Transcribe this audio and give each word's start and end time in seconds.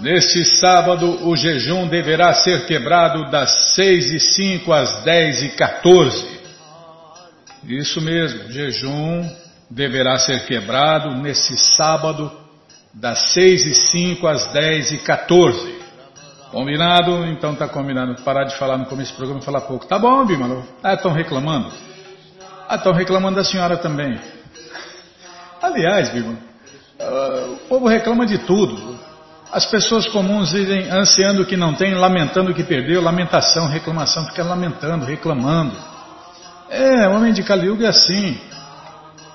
Neste 0.00 0.44
sábado, 0.44 1.26
o 1.28 1.34
jejum 1.34 1.88
deverá 1.88 2.32
ser 2.34 2.64
quebrado 2.64 3.28
das 3.32 3.74
6 3.74 4.12
e 4.12 4.20
5 4.20 4.72
às 4.72 5.02
10 5.02 5.42
e 5.42 5.48
14. 5.56 6.40
Isso 7.64 8.00
mesmo, 8.00 8.48
jejum 8.52 9.28
deverá 9.68 10.20
ser 10.20 10.46
quebrado 10.46 11.16
nesse 11.16 11.56
sábado, 11.56 12.30
das 12.94 13.32
6 13.32 13.66
e 13.66 13.74
5 13.74 14.24
às 14.24 14.52
10 14.52 14.92
e 14.92 14.98
14. 14.98 15.80
Combinado? 16.52 17.26
Então 17.26 17.56
tá 17.56 17.66
combinado. 17.66 18.22
Parar 18.22 18.44
de 18.44 18.54
falar 18.54 18.78
no 18.78 18.86
começo 18.86 19.12
do 19.14 19.16
programa 19.16 19.42
e 19.42 19.44
falar 19.44 19.62
pouco. 19.62 19.84
Tá 19.84 19.98
bom, 19.98 20.24
Bimala. 20.24 20.62
Ah, 20.80 20.94
estão 20.94 21.12
reclamando? 21.12 21.72
Ah, 22.68 22.76
estão 22.76 22.92
reclamando 22.92 23.34
da 23.34 23.44
senhora 23.44 23.76
também. 23.76 24.16
Aliás, 25.60 26.10
Bimala, 26.10 26.49
uh, 27.00 27.52
o 27.52 27.56
povo 27.68 27.88
reclama 27.88 28.26
de 28.26 28.38
tudo. 28.38 28.98
As 29.52 29.66
pessoas 29.66 30.06
comuns 30.06 30.52
vivem 30.52 30.88
ansiando 30.90 31.42
o 31.42 31.46
que 31.46 31.56
não 31.56 31.74
tem, 31.74 31.94
lamentando 31.94 32.52
o 32.52 32.54
que 32.54 32.62
perdeu, 32.62 33.02
lamentação, 33.02 33.66
reclamação, 33.66 34.26
fica 34.26 34.44
lamentando, 34.44 35.04
reclamando. 35.04 35.74
É, 36.68 37.08
homem 37.08 37.32
de 37.32 37.42
Kali 37.42 37.66
Yuga 37.66 37.86
é 37.86 37.88
assim. 37.88 38.38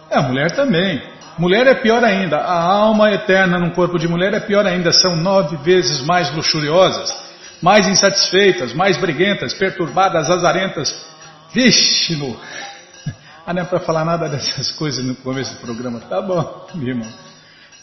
É, 0.10 0.18
a 0.18 0.22
mulher 0.22 0.52
também. 0.52 1.04
Mulher 1.38 1.68
é 1.68 1.76
pior 1.76 2.02
ainda. 2.02 2.38
A 2.38 2.62
alma 2.62 3.12
eterna 3.12 3.60
num 3.60 3.72
corpo 3.72 4.00
de 4.00 4.08
mulher 4.08 4.34
é 4.34 4.40
pior 4.40 4.66
ainda. 4.66 4.94
São 4.94 5.18
nove 5.18 5.58
vezes 5.58 6.00
mais 6.06 6.34
luxuriosas, 6.34 7.14
mais 7.62 7.86
insatisfeitas, 7.88 8.74
mais 8.74 8.96
briguentas, 8.96 9.54
perturbadas, 9.54 10.30
azarentas. 10.30 11.06
Vixe, 11.54 12.16
no... 12.16 12.36
Ah, 13.48 13.54
não 13.54 13.62
é 13.62 13.66
para 13.66 13.80
falar 13.80 14.04
nada 14.04 14.28
dessas 14.28 14.72
coisas 14.72 15.06
no 15.06 15.14
começo 15.14 15.54
do 15.54 15.60
programa. 15.60 16.00
Tá 16.00 16.20
bom, 16.20 16.66
meu 16.74 16.88
irmão. 16.88 17.08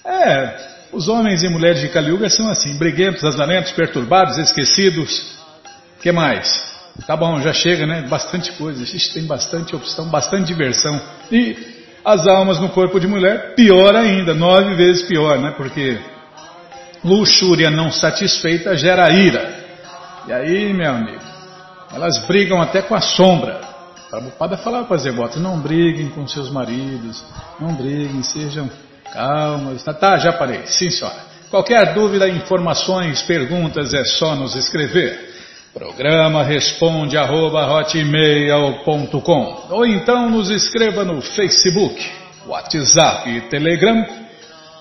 É, 0.05 0.73
os 0.93 1.09
homens 1.09 1.43
e 1.43 1.49
mulheres 1.49 1.81
de 1.81 1.89
Kaliuga 1.89 2.29
são 2.29 2.51
assim, 2.51 2.77
briguentos, 2.77 3.25
azarentos, 3.25 3.73
perturbados, 3.73 4.37
esquecidos. 4.39 5.39
que 6.01 6.13
mais? 6.13 6.73
Tá 7.07 7.17
bom, 7.17 7.41
já 7.41 7.53
chega, 7.53 7.87
né? 7.87 8.03
Bastante 8.03 8.53
coisa. 8.53 8.83
Ixi, 8.83 9.15
tem 9.15 9.25
bastante 9.25 9.75
opção, 9.75 10.07
bastante 10.07 10.47
diversão. 10.47 11.01
E 11.31 11.57
as 12.05 12.27
almas 12.27 12.59
no 12.61 12.69
corpo 12.69 13.01
de 13.01 13.07
mulher, 13.07 13.55
pior 13.55 13.95
ainda, 13.97 14.35
nove 14.35 14.75
vezes 14.75 15.03
pior, 15.03 15.39
né? 15.39 15.55
Porque 15.57 15.99
luxúria 17.03 17.71
não 17.71 17.91
satisfeita 17.91 18.77
gera 18.77 19.11
ira. 19.11 19.63
E 20.27 20.33
aí, 20.33 20.73
meu 20.75 20.91
amigo, 20.91 21.23
elas 21.95 22.19
brigam 22.27 22.61
até 22.61 22.83
com 22.83 22.95
a 22.95 23.01
sombra. 23.01 23.61
Prabhupada 24.11 24.59
falava 24.59 24.85
para 24.85 24.97
as 24.97 25.05
devotas, 25.05 25.41
não 25.41 25.59
briguem 25.59 26.11
com 26.11 26.27
seus 26.27 26.51
maridos, 26.51 27.25
não 27.59 27.75
briguem, 27.75 28.23
sejam 28.23 28.71
calmas. 29.13 29.83
Tá, 29.83 29.93
tá, 29.93 30.19
já 30.19 30.33
parei. 30.33 30.67
Sim, 30.67 30.91
senhora. 30.91 31.33
Qualquer 31.51 31.93
dúvida, 31.93 32.29
informações, 32.29 33.23
perguntas, 33.23 33.93
é 33.93 34.05
só 34.05 34.35
nos 34.35 34.57
escrever. 34.57 35.31
Programa 35.75 36.43
responde 36.43 37.17
arroba 37.17 37.67
hotmail.com 37.67 39.67
ou 39.71 39.87
então 39.87 40.29
nos 40.29 40.51
escreva 40.51 41.05
no 41.05 41.23
Facebook, 41.23 42.11
WhatsApp 42.47 43.31
e 43.31 43.41
Telegram 43.43 44.05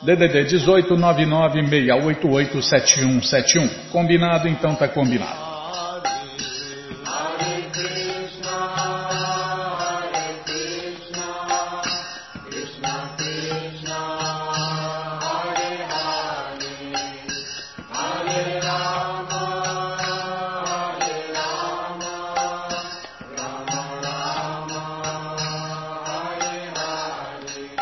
DDD 0.03 0.45
18 0.45 0.95
996887171. 0.95 3.69
Combinado? 3.91 4.47
Então 4.47 4.73
tá 4.75 4.87
combinado. 4.87 5.40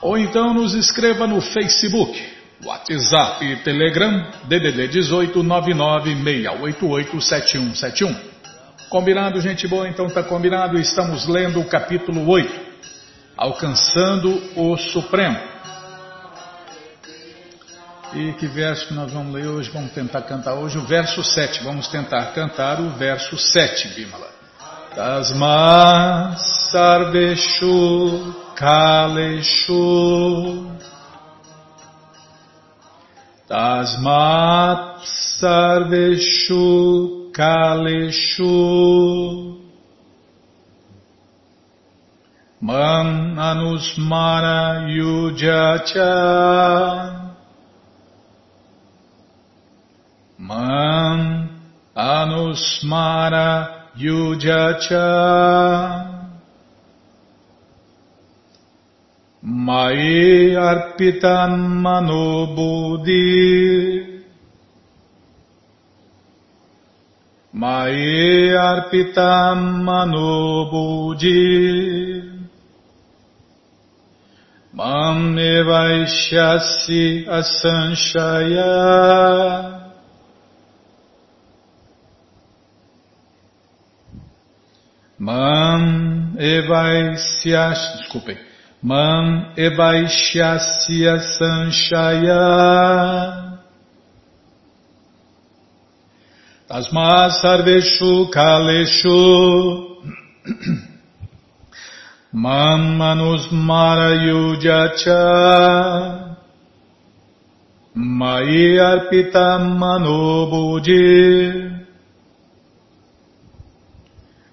ou 0.02 0.18
então 0.18 0.52
nos 0.52 0.74
escreva 0.74 1.26
no 1.26 1.40
Facebook, 1.40 2.22
WhatsApp 2.62 3.56
Telegram 3.64 4.26
DDD 4.44 4.88
18 4.88 5.42
996887171. 5.42 8.14
Combinado, 8.90 9.40
gente 9.40 9.66
boa? 9.66 9.88
Então 9.88 10.08
tá 10.08 10.22
combinado. 10.22 10.78
Estamos 10.78 11.26
lendo 11.26 11.58
o 11.58 11.64
capítulo 11.64 12.28
8, 12.28 12.52
Alcançando 13.34 14.42
o 14.56 14.76
Supremo. 14.76 15.53
E 18.14 18.32
que 18.34 18.46
verso 18.46 18.86
que 18.86 18.94
nós 18.94 19.12
vamos 19.12 19.34
ler 19.34 19.48
hoje? 19.48 19.68
Vamos 19.70 19.90
tentar 19.90 20.22
cantar 20.22 20.54
hoje 20.54 20.78
o 20.78 20.86
verso 20.86 21.24
7. 21.24 21.64
Vamos 21.64 21.88
tentar 21.88 22.26
cantar 22.32 22.80
o 22.80 22.90
verso 22.90 23.36
7, 23.36 23.88
Bimala. 23.88 24.32
Tasma 24.94 26.36
sarveshu 26.70 28.32
kaleshu 28.54 29.74
Tasmat 33.48 35.04
sarveshu 35.40 37.30
kaleshu 37.34 38.44
Man 42.60 43.38
anusmara 43.38 44.88
yujacha 44.88 46.04
Man 50.48 51.48
anusmara 51.96 53.50
yujacha 53.96 55.06
Mai 59.42 60.54
arpitan 60.56 61.54
manobudhi 61.84 63.30
Mai 67.54 68.52
arpitam 68.68 69.58
manobudhi 69.88 71.44
Mam 74.74 75.38
evaishyasi 75.38 77.04
asanshaya 77.38 78.72
Mam 85.18 86.36
evaisyas, 86.38 87.80
desculpem, 87.98 88.38
Mam 88.82 89.54
evaishyasya 89.56 91.14
sanshaya. 91.38 92.44
Tasma 96.68 97.30
sarveshu 97.40 98.28
kaleshu. 98.34 99.94
Mam 102.32 102.98
manusmara 102.98 104.10
yujacha 104.26 105.22
Mai 107.94 108.76
arpita 108.90 109.58
manobudhi 109.80 111.73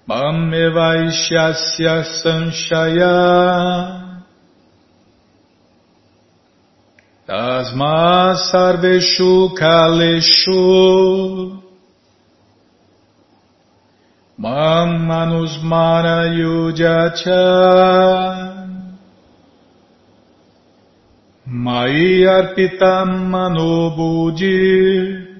Mamevaishyasya 0.08 2.04
sanshaya 2.22 3.14
Tasma 7.26 8.34
sarveshu 8.50 9.54
kaleshu 9.54 11.62
Mam 14.38 15.06
manusmara 15.06 16.34
yujacha 16.34 17.42
Mai 21.46 22.24
arpitam 22.26 23.30
manobudhi 23.30 25.31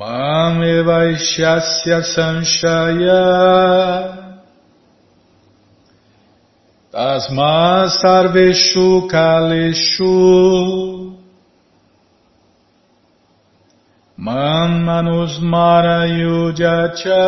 Mam 0.00 0.62
evaishyasya 0.62 1.98
sanshaya 2.14 3.22
Tasma 6.90 7.90
sarveshu 8.00 9.06
kaleshu 9.12 10.16
Mam 14.16 14.70
manusmara 14.88 16.08
yujacha 16.08 17.26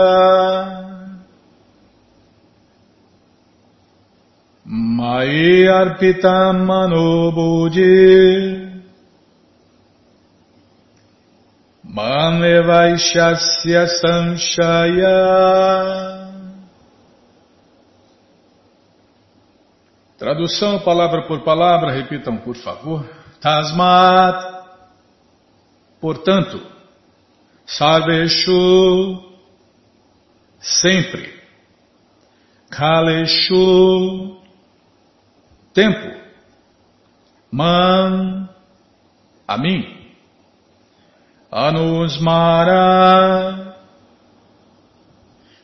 Mai 4.65 5.69
arpitam 5.69 6.65
manobudhi 6.71 8.62
Mamevaishyasya 11.93 13.87
Samshaya 14.00 15.12
Tradução 20.19 20.79
palavra 20.79 21.27
por 21.27 21.43
palavra, 21.43 21.91
repitam 21.91 22.37
por 22.39 22.55
favor. 22.56 23.05
Tasmat, 23.41 24.65
portanto, 26.00 26.65
Sarveshu, 27.67 29.21
sempre. 30.61 31.43
Kaleshu, 32.71 34.41
tempo. 35.75 36.23
Man, 37.50 38.49
a 39.49 39.59
mim. 39.59 40.01
Anusmara. 41.52 42.81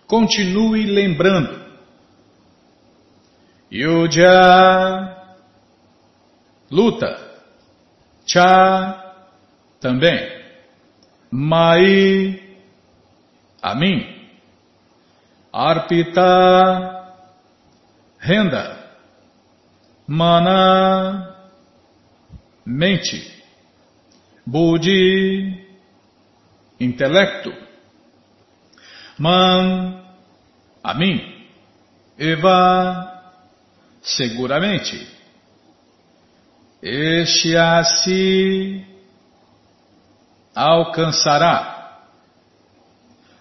Continue 0.06 0.84
lembrando. 0.84 1.64
Yuja. 3.72 5.16
Luta. 6.70 7.18
Cha. 8.26 9.14
Também. 9.80 10.42
Mai. 11.30 12.38
A 13.62 13.74
mim. 13.74 14.28
Arpita. 15.50 17.14
Renda. 18.18 18.76
Mana. 20.06 21.34
Mente. 22.66 23.32
Budi 24.46 25.67
intelecto. 26.80 27.52
Man, 29.18 30.04
a 30.82 30.94
mim. 30.94 31.46
Eva, 32.18 33.22
seguramente. 34.02 35.06
Este 36.82 37.56
assim 37.56 38.86
alcançará. 40.54 41.76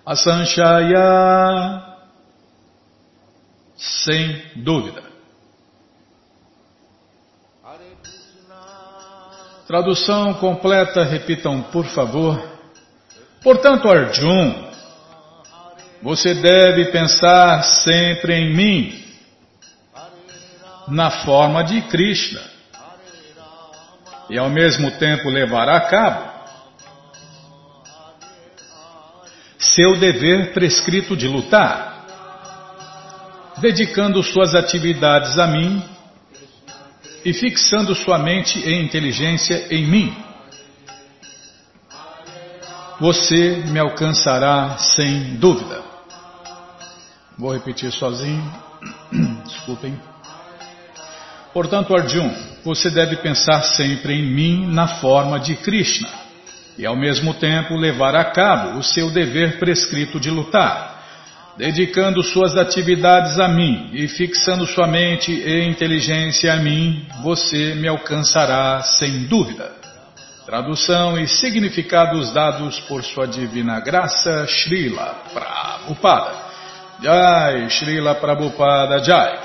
A 0.05 0.15
Sanchaya, 0.15 1.83
sem 3.75 4.63
dúvida. 4.63 5.03
Tradução 9.67 10.33
completa, 10.35 11.03
repitam 11.03 11.61
por 11.63 11.85
favor. 11.87 12.56
Portanto, 13.41 13.87
Arjun, 13.87 14.67
você 16.01 16.33
deve 16.33 16.85
pensar 16.85 17.63
sempre 17.63 18.33
em 18.33 18.53
mim, 18.53 19.03
na 20.87 21.11
forma 21.11 21.63
de 21.63 21.81
Krishna, 21.83 22.41
e 24.29 24.37
ao 24.37 24.49
mesmo 24.49 24.91
tempo 24.91 25.29
levar 25.29 25.69
a 25.69 25.81
cabo 25.81 26.37
seu 29.59 29.97
dever 29.97 30.53
prescrito 30.53 31.15
de 31.15 31.27
lutar, 31.27 32.05
dedicando 33.57 34.23
suas 34.23 34.55
atividades 34.55 35.37
a 35.37 35.47
mim 35.47 35.83
e 37.23 37.33
fixando 37.33 37.93
sua 37.93 38.17
mente 38.17 38.59
e 38.59 38.73
inteligência 38.81 39.67
em 39.69 39.85
mim 39.85 40.26
você 42.99 43.63
me 43.67 43.79
alcançará 43.79 44.77
sem 44.77 45.35
dúvida. 45.35 45.81
Vou 47.37 47.53
repetir 47.53 47.91
sozinho. 47.91 48.43
Desculpem. 49.45 49.97
Portanto, 51.53 51.95
Arjun, 51.95 52.31
você 52.63 52.89
deve 52.89 53.17
pensar 53.17 53.61
sempre 53.61 54.13
em 54.13 54.23
mim 54.23 54.67
na 54.67 54.87
forma 54.87 55.39
de 55.39 55.55
Krishna 55.55 56.09
e 56.77 56.85
ao 56.85 56.95
mesmo 56.95 57.33
tempo 57.33 57.75
levar 57.75 58.15
a 58.15 58.25
cabo 58.25 58.77
o 58.77 58.83
seu 58.83 59.09
dever 59.09 59.57
prescrito 59.57 60.19
de 60.19 60.29
lutar, 60.29 61.03
dedicando 61.57 62.21
suas 62.21 62.55
atividades 62.55 63.39
a 63.39 63.47
mim 63.47 63.89
e 63.93 64.07
fixando 64.07 64.67
sua 64.67 64.87
mente 64.87 65.31
e 65.31 65.67
inteligência 65.67 66.53
a 66.53 66.57
mim, 66.57 67.07
você 67.23 67.73
me 67.73 67.87
alcançará 67.87 68.81
sem 68.81 69.25
dúvida. 69.25 69.76
Tradução 70.47 71.19
e 71.19 71.27
significados 71.27 72.31
dados 72.31 72.79
por 72.87 73.03
sua 73.03 73.27
divina 73.27 73.81
graça, 73.81 74.47
Srila 74.47 75.13
Prabhupada. 75.33 76.31
Jai, 77.01 77.69
Srila 77.69 78.15
Prabhupada 78.15 78.99
Jai. 79.03 79.39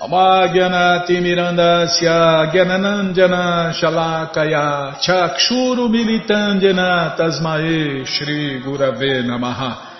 Amagyanati 0.00 1.20
Mirandasya 1.20 2.46
Gyananandjana 2.52 3.72
Shalakaya 3.72 4.94
Chakshuru 5.00 5.88
Militandjana 5.88 7.16
Tasmae 7.16 8.06
Shri 8.06 8.60
Gurave 8.60 9.24
Namaha 9.24 9.95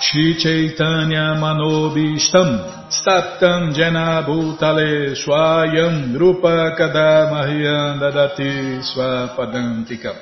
Shri 0.00 0.38
Chaitanya 0.38 1.34
Manobishtam 1.34 2.86
Staptam 2.88 3.74
Jena 3.74 4.22
Bhutale 4.24 5.10
Swayam 5.16 6.16
Rupa 6.16 6.76
Kadamahyam 6.78 7.98
Dadati 7.98 8.78
Swapadantikam 8.78 10.16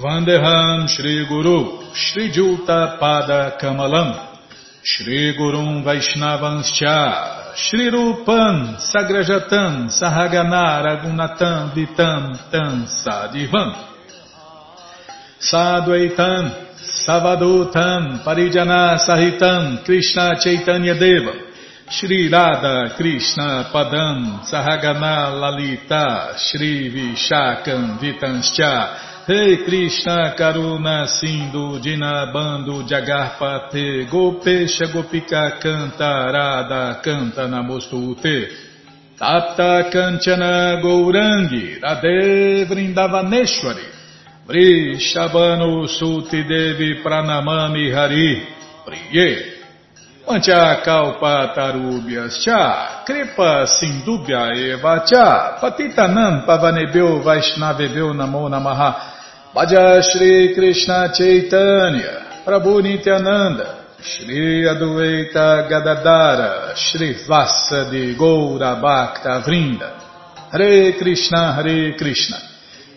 Vandeham 0.00 0.88
Shri 0.88 1.26
Guru 1.28 1.92
Shri 1.92 2.32
Juta 2.32 2.96
Pada 2.98 3.60
Kamalam 3.60 4.34
Shri 4.82 5.36
Gurum 5.36 5.84
Vaishnavanscha 5.84 7.54
Shri 7.54 7.90
Rupam 7.90 8.76
Sagrajatam 8.80 9.92
Sahagana 9.92 10.80
Ragunatam 10.82 11.74
Vitam 11.74 12.50
Tam 12.50 12.86
Sadivam 12.88 13.76
Sadvaitam 15.38 16.64
Savadutam 16.84 18.22
Parijana 18.22 18.98
Sahitam 18.98 19.84
Krishna 19.84 20.36
Chaitanya 20.38 20.94
Deva. 20.94 21.32
Shri 21.88 22.28
Radha 22.28 22.94
Krishna 22.96 23.70
Padam 23.72 24.40
Sahagana 24.44 25.32
Lalita 25.40 26.34
Shri 26.36 26.90
Vishakam 26.92 27.98
Vitanscha. 27.98 29.26
Rei 29.26 29.64
Krishna 29.64 30.34
Karuna 30.36 31.06
Sindhu 31.06 31.80
Dinabando 31.80 32.82
Jagarpate 32.86 34.06
Gopesha 34.10 34.92
Gopika 34.92 35.58
Canta 35.58 36.30
Radha 36.30 37.00
Canta 37.02 37.48
Namostute 37.48 38.48
Tata 39.18 39.88
Kanchana 39.90 40.82
Gourangi 40.82 41.80
Radhe 41.80 42.66
Vrindavaneshwari 42.66 43.93
Vrishabhanu 44.46 45.88
Suti 45.88 46.44
Devi 46.44 47.00
Pranamami 47.02 47.90
Hari. 47.90 48.46
Priye. 48.84 49.52
Panchakalpatarubhyas 50.26 52.44
cha. 52.44 53.04
Kripa 53.06 53.66
Sindubhya 53.66 54.52
Eva 54.52 55.04
cha. 55.08 55.56
Patitanam 55.60 56.44
Pavanebeu 56.44 57.22
Vaishnavebeu 57.24 58.12
Namo 58.12 58.48
Namaha. 58.48 58.94
Bhaja 59.54 60.02
Shri 60.02 60.54
Krishna 60.54 61.08
Chaitanya. 61.16 62.42
Prabhu 62.44 62.82
Nityananda. 62.82 63.74
Shri 64.02 64.68
Adueita 64.68 65.66
Gadadara 65.70 66.74
Shri 66.76 67.14
Vassa 67.26 67.84
de 67.90 68.14
Goura 68.14 68.76
Bhakta 68.76 69.40
Vrinda. 69.40 69.92
Hare 70.52 70.92
Krishna 70.98 71.54
Hare 71.54 71.94
Krishna 71.96 72.53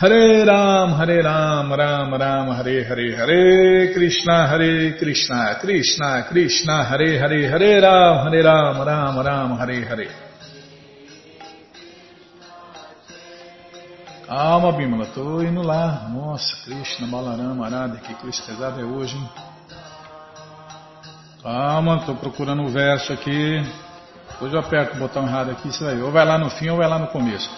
Hare 0.00 0.44
Ram, 0.44 0.92
Hare 0.92 1.20
Ram, 1.22 1.74
Ram 1.74 2.16
Ram, 2.16 2.50
Hare 2.50 2.84
Hare, 2.84 3.16
Hare 3.16 3.92
Krishna, 3.92 4.46
Hare 4.46 4.96
Krishna, 4.96 5.58
Krishna, 5.60 6.24
Krishna, 6.28 6.84
Hare 6.84 7.18
Hare, 7.18 7.48
Hare 7.48 7.80
Ram, 7.80 8.24
Hare 8.24 8.40
Ram, 8.40 8.84
Ram 8.84 9.20
Ram, 9.20 9.56
Hare 9.58 9.84
Hare. 9.84 10.08
Calma, 14.24 14.70
Bimala, 14.70 15.06
tô 15.06 15.42
indo 15.42 15.62
lá. 15.62 16.08
Nossa, 16.08 16.54
Krishna, 16.64 17.08
Balarama, 17.08 17.66
Arada, 17.66 17.96
que 17.96 18.14
coisa 18.14 18.40
pesada 18.42 18.80
é 18.80 18.84
hoje, 18.84 19.16
hein? 19.16 19.28
Calma, 21.42 22.04
tô 22.06 22.14
procurando 22.14 22.62
o 22.62 22.68
verso 22.68 23.12
aqui. 23.12 23.60
Depois 24.30 24.52
eu 24.52 24.60
aperto 24.60 24.94
o 24.94 25.00
botão 25.00 25.26
errado 25.26 25.50
aqui, 25.50 25.66
isso 25.66 25.84
aí. 25.84 26.00
Ou 26.00 26.12
vai 26.12 26.24
lá 26.24 26.38
no 26.38 26.50
fim 26.50 26.68
ou 26.68 26.76
vai 26.76 26.88
lá 26.88 27.00
no 27.00 27.08
começo. 27.08 27.50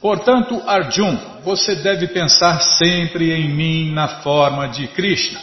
Portanto, 0.00 0.62
Arjun, 0.66 1.18
você 1.44 1.74
deve 1.76 2.06
pensar 2.08 2.60
sempre 2.78 3.32
em 3.32 3.48
mim 3.48 3.92
na 3.92 4.08
forma 4.22 4.66
de 4.68 4.86
Krishna 4.88 5.40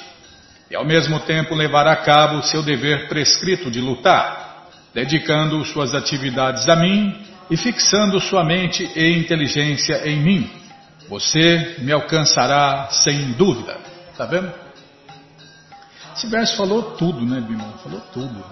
e 0.71 0.75
ao 0.75 0.85
mesmo 0.85 1.19
tempo 1.19 1.53
levar 1.53 1.85
a 1.85 1.95
cabo 1.95 2.37
o 2.37 2.43
seu 2.43 2.63
dever 2.63 3.07
prescrito 3.07 3.69
de 3.69 3.79
lutar, 3.79 4.67
dedicando 4.93 5.63
suas 5.65 5.93
atividades 5.93 6.67
a 6.67 6.75
mim 6.75 7.26
e 7.49 7.55
fixando 7.55 8.19
sua 8.19 8.43
mente 8.43 8.89
e 8.95 9.17
inteligência 9.17 10.07
em 10.07 10.21
mim, 10.21 10.49
você 11.07 11.77
me 11.79 11.91
alcançará 11.91 12.89
sem 12.91 13.31
dúvida. 13.33 13.77
Está 14.11 14.25
vendo? 14.25 14.51
Esse 16.15 16.27
verso 16.27 16.57
falou 16.57 16.95
tudo, 16.95 17.25
né, 17.25 17.39
Bimão? 17.39 17.73
Falou 17.83 18.01
tudo. 18.13 18.43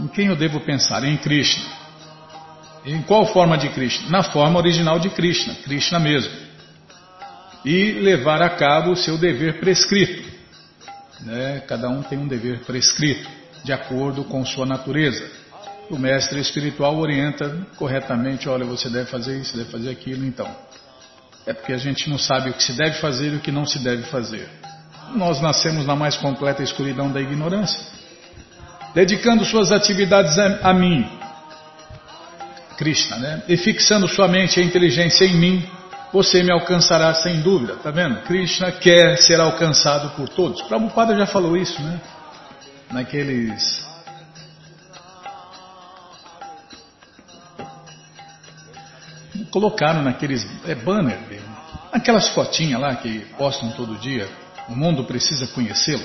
Em 0.00 0.06
quem 0.08 0.28
eu 0.28 0.36
devo 0.36 0.60
pensar? 0.60 1.04
Em 1.04 1.16
Krishna. 1.16 1.64
Em 2.86 3.02
qual 3.02 3.26
forma 3.26 3.58
de 3.58 3.68
Krishna? 3.70 4.08
Na 4.08 4.22
forma 4.22 4.58
original 4.58 4.98
de 4.98 5.10
Krishna, 5.10 5.54
Krishna 5.56 5.98
mesmo. 5.98 6.32
E 7.64 7.92
levar 7.92 8.40
a 8.40 8.48
cabo 8.48 8.92
o 8.92 8.96
seu 8.96 9.18
dever 9.18 9.60
prescrito. 9.60 10.26
Né? 11.20 11.60
Cada 11.66 11.88
um 11.88 12.02
tem 12.02 12.16
um 12.16 12.28
dever 12.28 12.60
prescrito, 12.60 13.28
de 13.64 13.72
acordo 13.72 14.24
com 14.24 14.46
sua 14.46 14.64
natureza 14.64 15.37
o 15.90 15.98
mestre 15.98 16.40
espiritual 16.40 16.98
orienta 16.98 17.66
corretamente, 17.76 18.48
olha, 18.48 18.64
você 18.64 18.88
deve 18.88 19.10
fazer 19.10 19.38
isso, 19.38 19.56
deve 19.56 19.70
fazer 19.70 19.90
aquilo, 19.90 20.24
então. 20.24 20.48
É 21.46 21.52
porque 21.52 21.72
a 21.72 21.78
gente 21.78 22.10
não 22.10 22.18
sabe 22.18 22.50
o 22.50 22.52
que 22.52 22.62
se 22.62 22.74
deve 22.74 23.00
fazer 23.00 23.32
e 23.32 23.36
o 23.36 23.40
que 23.40 23.50
não 23.50 23.64
se 23.64 23.78
deve 23.78 24.02
fazer. 24.04 24.48
Nós 25.14 25.40
nascemos 25.40 25.86
na 25.86 25.96
mais 25.96 26.16
completa 26.16 26.62
escuridão 26.62 27.10
da 27.10 27.20
ignorância. 27.20 27.80
Dedicando 28.94 29.44
suas 29.44 29.72
atividades 29.72 30.38
a, 30.38 30.68
a 30.68 30.74
mim, 30.74 31.08
Krishna, 32.76 33.16
né? 33.16 33.42
E 33.48 33.56
fixando 33.56 34.06
sua 34.06 34.28
mente 34.28 34.60
e 34.60 34.64
inteligência 34.64 35.24
em 35.24 35.34
mim, 35.34 35.68
você 36.12 36.42
me 36.42 36.52
alcançará 36.52 37.14
sem 37.14 37.40
dúvida, 37.40 37.76
tá 37.76 37.90
vendo? 37.90 38.22
Krishna 38.22 38.70
quer 38.72 39.16
ser 39.16 39.40
alcançado 39.40 40.10
por 40.10 40.28
todos. 40.28 40.60
Prabhupada 40.62 41.16
já 41.16 41.26
falou 41.26 41.56
isso, 41.56 41.80
né? 41.82 42.00
Naqueles 42.90 43.87
colocaram 49.46 50.02
naqueles 50.02 50.46
é, 50.66 50.74
banner, 50.74 51.18
aquelas 51.92 52.28
fotinhas 52.28 52.80
lá 52.80 52.94
que 52.96 53.20
postam 53.36 53.70
todo 53.72 53.96
dia. 53.96 54.28
O 54.68 54.76
mundo 54.76 55.04
precisa 55.04 55.46
conhecê-lo. 55.48 56.04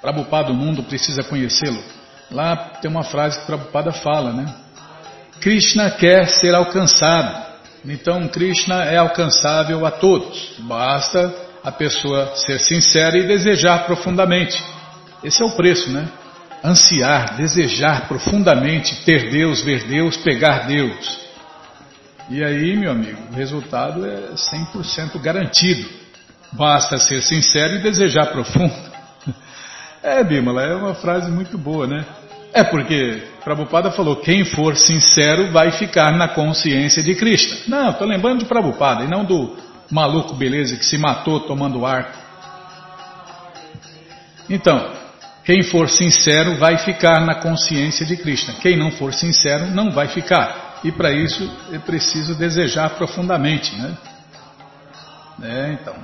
Prabhupada, 0.00 0.52
o 0.52 0.54
mundo 0.54 0.82
precisa 0.82 1.22
conhecê-lo. 1.22 1.82
Lá 2.30 2.56
tem 2.80 2.90
uma 2.90 3.04
frase 3.04 3.40
que 3.40 3.46
Prabhupada 3.46 3.92
fala, 3.92 4.32
né? 4.32 4.54
Krishna 5.40 5.90
quer 5.90 6.28
ser 6.28 6.54
alcançado. 6.54 7.54
Então 7.84 8.26
Krishna 8.28 8.84
é 8.84 8.96
alcançável 8.96 9.84
a 9.86 9.90
todos. 9.90 10.56
Basta 10.60 11.34
a 11.62 11.70
pessoa 11.70 12.34
ser 12.36 12.58
sincera 12.60 13.16
e 13.16 13.26
desejar 13.26 13.86
profundamente. 13.86 14.62
Esse 15.22 15.42
é 15.42 15.44
o 15.44 15.52
preço, 15.52 15.90
né? 15.90 16.08
Ansiar, 16.62 17.36
desejar 17.36 18.08
profundamente 18.08 19.04
ter 19.04 19.30
Deus, 19.30 19.62
ver 19.62 19.84
Deus, 19.84 20.16
pegar 20.16 20.66
Deus. 20.66 21.23
E 22.30 22.42
aí, 22.42 22.76
meu 22.76 22.90
amigo, 22.90 23.18
o 23.30 23.34
resultado 23.34 24.04
é 24.06 24.32
100% 24.34 25.20
garantido. 25.20 25.88
Basta 26.52 26.98
ser 26.98 27.20
sincero 27.22 27.76
e 27.76 27.82
desejar 27.82 28.26
profundo. 28.26 28.74
É, 30.06 30.22
Bimala, 30.22 30.62
é 30.62 30.74
uma 30.74 30.94
frase 30.94 31.30
muito 31.30 31.56
boa, 31.56 31.86
né? 31.86 32.04
É 32.52 32.62
porque 32.62 33.22
Prabhupada 33.42 33.90
falou: 33.90 34.16
quem 34.16 34.44
for 34.44 34.76
sincero 34.76 35.50
vai 35.50 35.70
ficar 35.72 36.12
na 36.12 36.28
consciência 36.28 37.02
de 37.02 37.14
Krishna. 37.14 37.56
Não, 37.66 37.90
estou 37.90 38.06
lembrando 38.06 38.40
de 38.40 38.44
Prabhupada 38.44 39.02
e 39.02 39.08
não 39.08 39.24
do 39.24 39.56
maluco 39.90 40.34
beleza 40.34 40.76
que 40.76 40.84
se 40.84 40.98
matou 40.98 41.40
tomando 41.40 41.86
ar. 41.86 42.12
Então, 44.48 44.92
quem 45.42 45.62
for 45.62 45.88
sincero 45.88 46.56
vai 46.56 46.76
ficar 46.76 47.20
na 47.20 47.36
consciência 47.36 48.04
de 48.04 48.16
Krishna. 48.18 48.54
Quem 48.60 48.76
não 48.76 48.90
for 48.90 49.12
sincero 49.14 49.66
não 49.70 49.90
vai 49.90 50.08
ficar. 50.08 50.63
E 50.84 50.92
para 50.92 51.10
isso 51.10 51.50
é 51.72 51.78
preciso 51.78 52.34
desejar 52.34 52.90
profundamente, 52.90 53.74
né? 53.76 53.96
É, 55.42 55.72
então, 55.72 55.96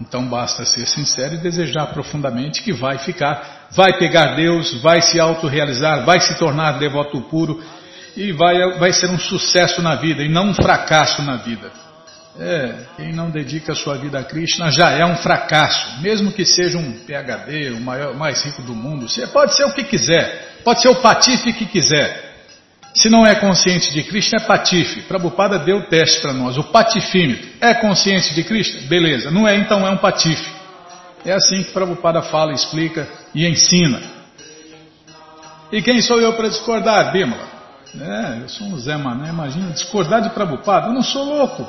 então 0.00 0.28
basta 0.28 0.64
ser 0.64 0.84
sincero 0.84 1.36
e 1.36 1.38
desejar 1.38 1.86
profundamente 1.86 2.62
que 2.62 2.72
vai 2.72 2.98
ficar, 2.98 3.68
vai 3.70 3.96
pegar 3.98 4.34
Deus, 4.34 4.82
vai 4.82 5.00
se 5.00 5.18
autorrealizar, 5.20 6.04
vai 6.04 6.20
se 6.20 6.36
tornar 6.38 6.78
devoto 6.78 7.20
puro 7.22 7.62
e 8.16 8.32
vai, 8.32 8.78
vai 8.78 8.92
ser 8.92 9.08
um 9.08 9.18
sucesso 9.18 9.80
na 9.80 9.94
vida 9.94 10.22
e 10.22 10.28
não 10.28 10.48
um 10.48 10.54
fracasso 10.54 11.22
na 11.22 11.36
vida. 11.36 11.70
É, 12.38 12.74
quem 12.96 13.12
não 13.14 13.30
dedica 13.30 13.72
a 13.72 13.76
sua 13.76 13.96
vida 13.96 14.18
a 14.18 14.24
Krishna 14.24 14.70
já 14.70 14.90
é 14.90 15.04
um 15.06 15.16
fracasso, 15.16 16.02
mesmo 16.02 16.32
que 16.32 16.44
seja 16.44 16.76
um 16.76 16.92
PhD, 16.92 17.70
o 17.70 17.80
maior, 17.80 18.14
mais 18.14 18.42
rico 18.42 18.60
do 18.60 18.74
mundo. 18.74 19.08
Você 19.08 19.26
pode 19.28 19.54
ser 19.54 19.64
o 19.64 19.72
que 19.72 19.84
quiser, 19.84 20.58
pode 20.62 20.82
ser 20.82 20.88
o 20.88 20.96
patife 20.96 21.52
que 21.54 21.64
quiser. 21.64 22.25
Se 22.96 23.10
não 23.10 23.26
é 23.26 23.34
consciente 23.34 23.92
de 23.92 24.02
Cristo, 24.04 24.36
é 24.36 24.40
patife. 24.40 25.02
Prabhupada 25.02 25.58
deu 25.58 25.76
o 25.76 25.82
teste 25.82 26.18
para 26.22 26.32
nós, 26.32 26.56
o 26.56 26.64
patifímetro. 26.64 27.46
É 27.60 27.74
consciente 27.74 28.34
de 28.34 28.42
Cristo? 28.42 28.88
Beleza. 28.88 29.30
Não 29.30 29.46
é, 29.46 29.54
então 29.54 29.86
é 29.86 29.90
um 29.90 29.98
patife. 29.98 30.50
É 31.22 31.32
assim 31.32 31.62
que 31.62 31.72
Prabhupada 31.72 32.22
fala, 32.22 32.54
explica 32.54 33.06
e 33.34 33.46
ensina. 33.46 34.00
E 35.70 35.82
quem 35.82 36.00
sou 36.00 36.18
eu 36.20 36.32
para 36.32 36.48
discordar, 36.48 37.12
Bímola? 37.12 37.46
É, 38.00 38.42
eu 38.42 38.48
sou 38.48 38.66
um 38.66 38.78
Zé 38.78 38.96
Mané, 38.96 39.28
imagina, 39.28 39.72
discordar 39.72 40.22
de 40.22 40.30
Prabhupada, 40.30 40.86
eu 40.86 40.94
não 40.94 41.02
sou 41.02 41.24
louco. 41.24 41.68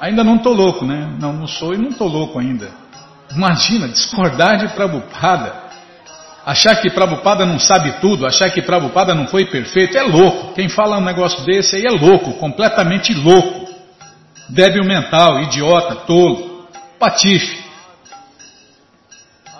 Ainda 0.00 0.24
não 0.24 0.36
estou 0.36 0.54
louco, 0.54 0.86
né? 0.86 1.16
Não, 1.20 1.34
não 1.34 1.46
sou 1.46 1.74
e 1.74 1.76
não 1.76 1.90
estou 1.90 2.08
louco 2.08 2.38
ainda. 2.38 2.70
Imagina, 3.30 3.88
discordar 3.88 4.56
de 4.56 4.68
Prabhupada. 4.74 5.61
Achar 6.44 6.76
que 6.76 6.90
Prabhupada 6.90 7.46
não 7.46 7.58
sabe 7.58 8.00
tudo, 8.00 8.26
achar 8.26 8.50
que 8.50 8.60
Prabhupada 8.60 9.14
não 9.14 9.28
foi 9.28 9.46
perfeito, 9.46 9.96
é 9.96 10.02
louco. 10.02 10.54
Quem 10.54 10.68
fala 10.68 10.98
um 10.98 11.04
negócio 11.04 11.44
desse 11.44 11.76
aí 11.76 11.86
é 11.86 11.90
louco, 11.90 12.32
completamente 12.34 13.14
louco. 13.14 13.70
Débil 14.48 14.84
mental, 14.84 15.40
idiota, 15.42 15.94
tolo, 16.06 16.66
patife. 16.98 17.62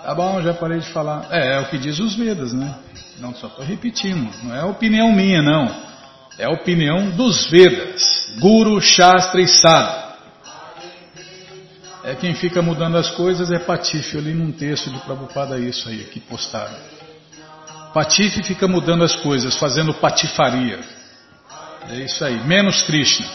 Tá 0.03 0.13
bom, 0.13 0.41
já 0.41 0.53
parei 0.53 0.79
de 0.79 0.89
falar. 0.89 1.27
É, 1.31 1.55
é 1.55 1.59
o 1.61 1.65
que 1.69 1.77
diz 1.77 1.97
os 1.99 2.15
Vedas, 2.15 2.51
né? 2.51 2.75
Não, 3.19 3.33
só 3.33 3.47
estou 3.47 3.63
repetindo. 3.63 4.29
Não 4.43 4.53
é 4.53 4.63
opinião 4.65 5.09
minha, 5.13 5.41
não. 5.41 5.73
É 6.37 6.49
opinião 6.49 7.11
dos 7.11 7.49
Vedas. 7.49 8.35
Guru, 8.39 8.81
Shastra 8.81 9.39
e 9.39 9.47
Sada. 9.47 10.02
É 12.03 12.15
quem 12.15 12.35
fica 12.35 12.61
mudando 12.61 12.97
as 12.97 13.09
coisas 13.11 13.49
é 13.49 13.57
Patife. 13.57 14.15
Eu 14.15 14.21
li 14.21 14.33
num 14.33 14.51
texto 14.51 14.91
de 14.91 14.99
Prabhupada 14.99 15.57
isso 15.57 15.87
aí, 15.87 16.03
que 16.03 16.19
postaram. 16.19 16.75
Patife 17.93 18.43
fica 18.43 18.67
mudando 18.67 19.03
as 19.03 19.15
coisas, 19.15 19.55
fazendo 19.55 19.93
patifaria. 19.93 20.79
É 21.89 21.95
isso 21.99 22.25
aí. 22.25 22.43
Menos 22.45 22.81
Krishna. 22.81 23.25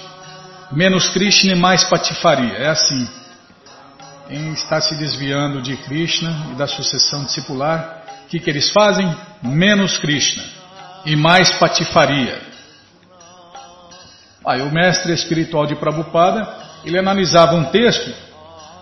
Menos 0.71 1.09
Krishna 1.09 1.53
e 1.53 1.57
mais 1.57 1.85
patifaria. 1.85 2.55
É 2.55 2.69
assim. 2.69 3.09
Quem 4.29 4.53
está 4.53 4.81
se 4.81 4.95
desviando 4.97 5.63
de 5.63 5.75
Krishna 5.77 6.49
e 6.53 6.55
da 6.57 6.67
sucessão 6.67 7.25
discipular, 7.25 8.03
o 8.25 8.29
que, 8.29 8.39
que 8.39 8.51
eles 8.51 8.69
fazem? 8.71 9.17
Menos 9.43 9.97
Krishna 9.97 10.45
e 11.07 11.17
mais 11.17 11.51
patifaria. 11.53 12.39
Aí 14.45 14.61
o 14.61 14.71
mestre 14.71 15.13
espiritual 15.13 15.67
de 15.67 15.77
Prabhupada, 15.77 16.47
ele 16.85 16.99
analisava 16.99 17.55
um 17.55 17.65
texto 17.65 18.28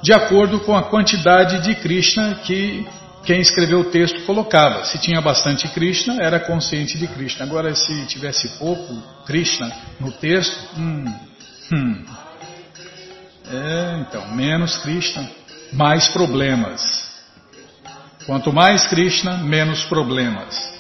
de 0.07 0.13
acordo 0.13 0.61
com 0.61 0.77
a 0.77 0.85
quantidade 0.85 1.65
de 1.65 1.75
Krishna 1.75 2.37
que 2.45 2.87
quem 3.25 3.41
escreveu 3.41 3.81
o 3.81 3.91
texto 3.91 4.25
colocava. 4.25 4.85
Se 4.85 4.99
tinha 4.99 5.21
bastante 5.21 5.67
Krishna, 5.67 6.23
era 6.23 6.39
consciente 6.39 6.97
de 6.97 7.09
Krishna. 7.09 7.45
Agora, 7.45 7.75
se 7.75 8.07
tivesse 8.07 8.57
pouco 8.57 9.03
Krishna 9.27 9.69
no 9.99 10.13
texto, 10.13 10.57
hum, 10.79 11.13
hum, 11.73 12.05
é, 13.51 13.99
então, 13.99 14.31
menos 14.31 14.77
Krishna, 14.77 15.29
mais 15.73 16.07
problemas. 16.07 16.81
Quanto 18.27 18.53
mais 18.53 18.87
Krishna, 18.87 19.39
menos 19.39 19.83
problemas. 19.87 20.73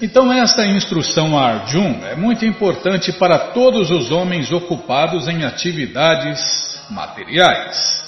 Então, 0.00 0.32
esta 0.32 0.64
instrução 0.64 1.38
a 1.38 1.44
Arjun 1.44 2.06
é 2.06 2.16
muito 2.16 2.46
importante 2.46 3.12
para 3.12 3.38
todos 3.52 3.90
os 3.90 4.10
homens 4.10 4.50
ocupados 4.50 5.28
em 5.28 5.44
atividades 5.44 6.65
materiais. 6.90 8.04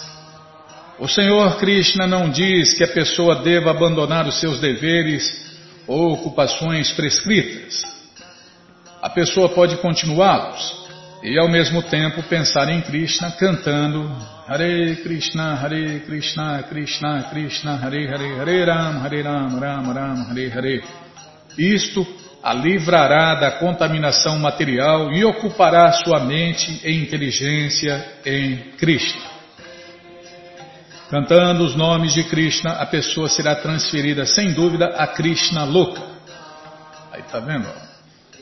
O 0.99 1.07
Senhor 1.07 1.57
Krishna 1.59 2.07
não 2.07 2.29
diz 2.29 2.75
que 2.75 2.83
a 2.83 2.89
pessoa 2.89 3.37
deva 3.37 3.71
abandonar 3.71 4.27
os 4.27 4.41
seus 4.41 4.61
deveres 4.61 5.49
ou 5.87 6.13
ocupações 6.13 6.91
prescritas. 6.93 7.83
A 9.01 9.09
pessoa 9.09 9.49
pode 9.49 9.77
continuá-los 9.77 10.89
e 11.23 11.39
ao 11.39 11.49
mesmo 11.49 11.83
tempo 11.83 12.23
pensar 12.25 12.69
em 12.69 12.81
Krishna 12.81 13.31
cantando 13.33 14.11
Hare 14.47 14.97
Krishna, 14.97 15.55
Hare 15.55 16.01
Krishna, 16.01 16.63
Krishna 16.65 17.23
Krishna, 17.31 17.77
Hare 17.77 18.09
Hare, 18.09 18.39
Hare 18.39 18.65
Ram, 18.65 19.01
Hare 19.01 19.23
Ram, 19.23 19.61
Ram 19.61 19.93
Ram, 19.93 20.25
Hare 20.31 20.49
Hare. 20.49 20.85
Isto 21.57 22.07
a 22.49 22.55
livrará 22.55 23.35
da 23.35 23.51
contaminação 23.59 24.39
material 24.39 25.13
e 25.13 25.23
ocupará 25.23 25.93
sua 25.93 26.21
mente 26.21 26.81
e 26.83 26.97
inteligência 26.97 28.21
em 28.25 28.73
Krishna. 28.79 29.21
Cantando 31.11 31.63
os 31.63 31.77
nomes 31.77 32.15
de 32.15 32.25
Krishna, 32.25 32.71
a 32.73 32.87
pessoa 32.87 33.29
será 33.29 33.55
transferida 33.55 34.25
sem 34.25 34.55
dúvida 34.55 34.87
a 34.97 35.07
Krishna 35.09 35.65
louca. 35.65 36.01
Aí 37.13 37.23
tá 37.25 37.39
vendo? 37.39 37.69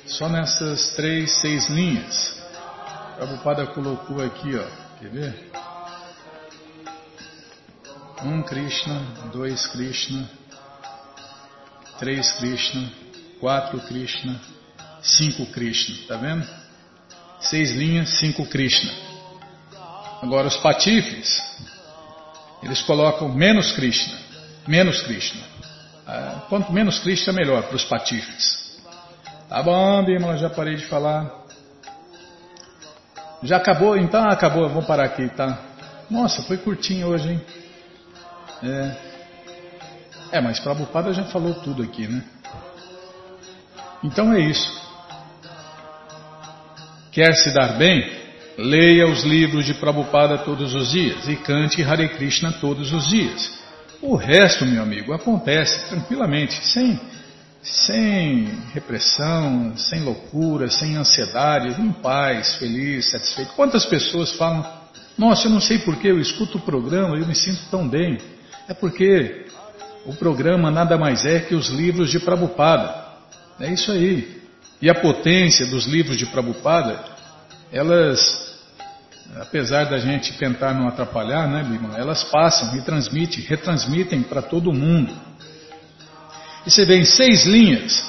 Só 0.07 0.29
nessas 0.29 0.95
três, 0.95 1.41
seis 1.41 1.69
linhas. 1.69 2.41
A 2.87 3.17
Prabhupada 3.17 3.67
colocou 3.67 4.23
aqui, 4.23 4.55
ó. 4.55 4.67
Quer 5.01 5.11
ver? 5.11 5.51
Um 8.23 8.41
Krishna, 8.43 9.03
dois 9.33 9.67
Krishna, 9.67 10.31
três 11.99 12.31
Krishna, 12.35 12.89
quatro 13.41 13.81
Krishna, 13.81 14.41
cinco 15.03 15.47
Krishna, 15.47 15.97
tá 16.09 16.17
vendo? 16.17 16.47
Seis 17.41 17.73
linhas, 17.73 18.19
cinco 18.19 18.47
Krishna. 18.47 18.93
Agora 20.23 20.49
os 20.49 20.57
patifes, 20.57 21.43
eles 22.63 22.81
colocam 22.83 23.29
menos 23.29 23.73
Krishna, 23.73 24.19
menos 24.67 25.03
Krishna. 25.03 25.43
Ah, 26.07 26.47
quanto 26.49 26.73
menos 26.73 26.99
Krishna, 27.01 27.33
melhor 27.33 27.63
para 27.65 27.77
os 27.77 27.85
patifes. 27.85 28.81
Tá 29.49 29.63
bom, 29.63 30.05
Bimala, 30.05 30.37
já 30.39 30.51
parei 30.51 30.77
de 30.77 30.87
falar. 30.87 31.31
Já 33.43 33.59
acabou? 33.59 33.97
Então 33.97 34.25
acabou, 34.29 34.69
vamos 34.69 34.87
parar 34.87 35.05
aqui, 35.05 35.29
tá? 35.29 35.59
Nossa, 36.11 36.43
foi 36.43 36.57
curtinho 36.57 37.09
hoje, 37.09 37.33
hein? 37.33 37.41
É, 38.63 38.97
é 40.33 40.41
mas 40.41 40.59
Prabhupada 40.61 41.13
já 41.13 41.25
falou 41.25 41.55
tudo 41.55 41.83
aqui, 41.83 42.09
né? 42.09 42.25
Então 44.07 44.33
é 44.33 44.41
isso. 44.41 44.87
Quer 47.11 47.35
se 47.35 47.51
dar 47.53 47.77
bem? 47.77 48.09
Leia 48.57 49.07
os 49.09 49.25
livros 49.25 49.67
de 49.67 49.75
Prabhupada 49.75 50.39
todos 50.39 50.75
os 50.75 50.91
dias 50.91 51.29
e 51.29 51.35
cante 51.37 51.83
Hare 51.83 52.09
Krishna 52.11 52.53
todos 52.53 52.93
os 52.93 53.09
dias. 53.09 53.59
O 54.01 54.15
resto, 54.15 54.65
meu 54.65 54.83
amigo, 54.83 55.13
acontece 55.13 55.89
tranquilamente, 55.89 56.55
sem, 56.69 57.01
sem 57.63 58.49
repressão, 58.73 59.77
sem 59.77 60.05
loucura, 60.05 60.71
sem 60.71 60.97
ansiedade, 60.97 61.81
em 61.81 61.93
paz, 61.93 62.55
feliz, 62.57 63.11
satisfeito. 63.11 63.55
Quantas 63.55 63.85
pessoas 63.85 64.33
falam, 64.33 64.65
nossa, 65.19 65.49
eu 65.49 65.51
não 65.51 65.61
sei 65.61 65.81
porquê, 65.81 66.09
eu 66.09 66.21
escuto 66.21 66.59
o 66.59 66.63
programa, 66.63 67.17
eu 67.17 67.27
me 67.27 67.35
sinto 67.35 67.63
tão 67.71 67.89
bem. 67.89 68.19
É 68.69 68.75
porque 68.75 69.47
o 70.05 70.15
programa 70.15 70.71
nada 70.71 70.97
mais 70.97 71.27
é 71.27 71.41
que 71.41 71.55
os 71.55 71.69
livros 71.69 72.11
de 72.11 72.21
Prabhupada. 72.21 73.06
É 73.59 73.73
isso 73.73 73.91
aí. 73.91 74.43
E 74.81 74.91
a 74.91 74.95
potência 74.95 75.67
dos 75.67 75.87
livros 75.87 76.17
de 76.17 76.27
Prabhupada, 76.27 77.03
elas, 77.73 78.21
apesar 79.41 79.85
da 79.85 79.99
gente 79.99 80.35
tentar 80.35 80.75
não 80.75 80.87
atrapalhar, 80.87 81.49
né, 81.49 81.63
Bima, 81.63 81.97
elas 81.97 82.25
passam 82.25 82.77
e 82.77 82.83
transmitem, 82.83 83.43
retransmitem 83.45 84.23
para 84.23 84.43
todo 84.43 84.73
mundo. 84.73 85.13
E 86.67 86.71
você 86.71 86.85
vê 86.85 86.99
em 86.99 87.05
seis 87.05 87.47
linhas, 87.47 88.05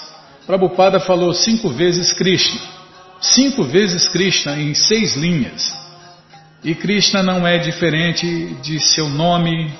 Prabhupada 0.45 0.99
falou 0.99 1.33
cinco 1.33 1.69
vezes 1.69 2.11
Krishna. 2.13 2.61
Cinco 3.21 3.63
vezes 3.63 4.07
Krishna 4.07 4.57
em 4.59 4.73
seis 4.73 5.15
linhas. 5.15 5.73
E 6.63 6.75
Krishna 6.75 7.23
não 7.23 7.47
é 7.47 7.57
diferente 7.57 8.55
de 8.61 8.79
seu 8.79 9.07
nome, 9.09 9.73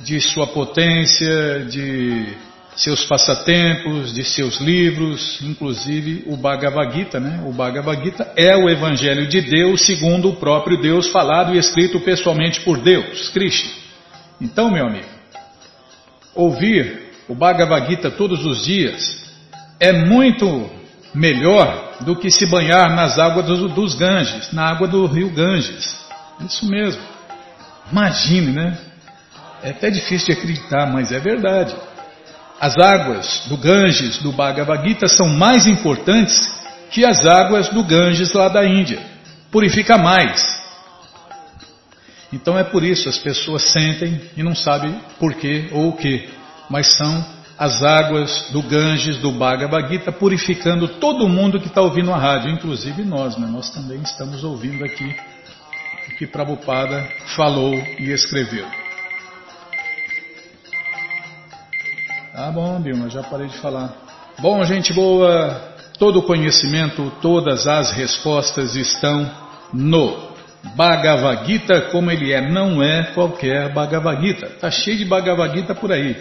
de 0.00 0.20
sua 0.20 0.46
potência, 0.46 1.64
de 1.70 2.34
seus 2.74 3.04
passatempos, 3.04 4.14
de 4.14 4.24
seus 4.24 4.58
livros, 4.60 5.38
inclusive 5.42 6.24
o 6.26 6.36
Bhagavad 6.36 6.94
Gita, 6.96 7.20
né? 7.20 7.42
O 7.46 7.52
Bhagavad 7.52 8.02
Gita 8.02 8.32
é 8.36 8.56
o 8.56 8.68
Evangelho 8.68 9.26
de 9.26 9.42
Deus 9.42 9.84
segundo 9.84 10.30
o 10.30 10.36
próprio 10.36 10.80
Deus 10.80 11.08
falado 11.08 11.54
e 11.54 11.58
escrito 11.58 12.00
pessoalmente 12.00 12.60
por 12.62 12.78
Deus, 12.78 13.28
Krishna. 13.28 13.70
Então, 14.40 14.70
meu 14.70 14.86
amigo, 14.86 15.06
ouvir 16.34 17.10
o 17.28 17.34
Bhagavad 17.34 17.86
Gita 17.88 18.10
todos 18.10 18.44
os 18.44 18.64
dias 18.64 19.22
é 19.78 19.92
muito 19.92 20.70
melhor 21.14 21.98
do 22.00 22.16
que 22.16 22.30
se 22.30 22.46
banhar 22.46 22.94
nas 22.94 23.18
águas 23.18 23.46
dos 23.46 23.94
Ganges, 23.94 24.50
na 24.52 24.70
água 24.70 24.88
do 24.88 25.06
rio 25.06 25.30
Ganges. 25.30 26.00
Isso 26.40 26.66
mesmo. 26.66 27.02
Imagine, 27.90 28.52
né? 28.52 28.78
É 29.62 29.70
até 29.70 29.90
difícil 29.90 30.34
de 30.34 30.40
acreditar, 30.40 30.90
mas 30.90 31.12
é 31.12 31.20
verdade. 31.20 31.74
As 32.62 32.78
águas 32.78 33.42
do 33.48 33.56
Ganges, 33.56 34.18
do 34.18 34.30
Bhagavad 34.30 34.86
Gita, 34.86 35.08
são 35.08 35.26
mais 35.26 35.66
importantes 35.66 36.38
que 36.92 37.04
as 37.04 37.26
águas 37.26 37.68
do 37.70 37.82
Ganges 37.82 38.32
lá 38.34 38.48
da 38.48 38.64
Índia. 38.64 39.04
Purifica 39.50 39.98
mais. 39.98 40.40
Então 42.32 42.56
é 42.56 42.62
por 42.62 42.84
isso 42.84 43.08
as 43.08 43.18
pessoas 43.18 43.64
sentem 43.72 44.20
e 44.36 44.44
não 44.44 44.54
sabem 44.54 44.94
por 45.18 45.34
quê 45.34 45.70
ou 45.72 45.88
o 45.88 45.96
que, 45.96 46.30
mas 46.70 46.86
são 46.96 47.26
as 47.58 47.82
águas 47.82 48.50
do 48.52 48.62
Ganges, 48.62 49.18
do 49.18 49.32
Bhagavad 49.32 49.88
Gita, 49.88 50.12
purificando 50.12 50.86
todo 50.86 51.28
mundo 51.28 51.58
que 51.58 51.66
está 51.66 51.82
ouvindo 51.82 52.12
a 52.12 52.16
rádio, 52.16 52.48
inclusive 52.48 53.02
nós, 53.02 53.36
né? 53.36 53.48
nós 53.50 53.70
também 53.70 54.00
estamos 54.02 54.44
ouvindo 54.44 54.84
aqui 54.84 55.16
o 56.12 56.16
que 56.16 56.28
Prabhupada 56.28 57.08
falou 57.34 57.74
e 57.74 58.12
escreveu. 58.12 58.81
Tá 62.34 62.50
bom, 62.50 62.80
Dilma, 62.80 63.10
já 63.10 63.22
parei 63.22 63.46
de 63.46 63.58
falar. 63.58 63.92
Bom, 64.38 64.64
gente 64.64 64.90
boa, 64.94 65.74
todo 65.98 66.20
o 66.20 66.22
conhecimento, 66.22 67.12
todas 67.20 67.66
as 67.66 67.92
respostas 67.92 68.74
estão 68.74 69.30
no 69.70 70.32
Bhagavad 70.74 71.46
Gita 71.46 71.82
como 71.92 72.10
ele 72.10 72.32
é. 72.32 72.40
Não 72.40 72.82
é 72.82 73.12
qualquer 73.12 73.70
Bhagavad 73.74 74.26
Gita. 74.26 74.46
Está 74.46 74.70
cheio 74.70 74.96
de 74.96 75.04
Bhagavad 75.04 75.54
Gita 75.54 75.74
por 75.74 75.92
aí. 75.92 76.16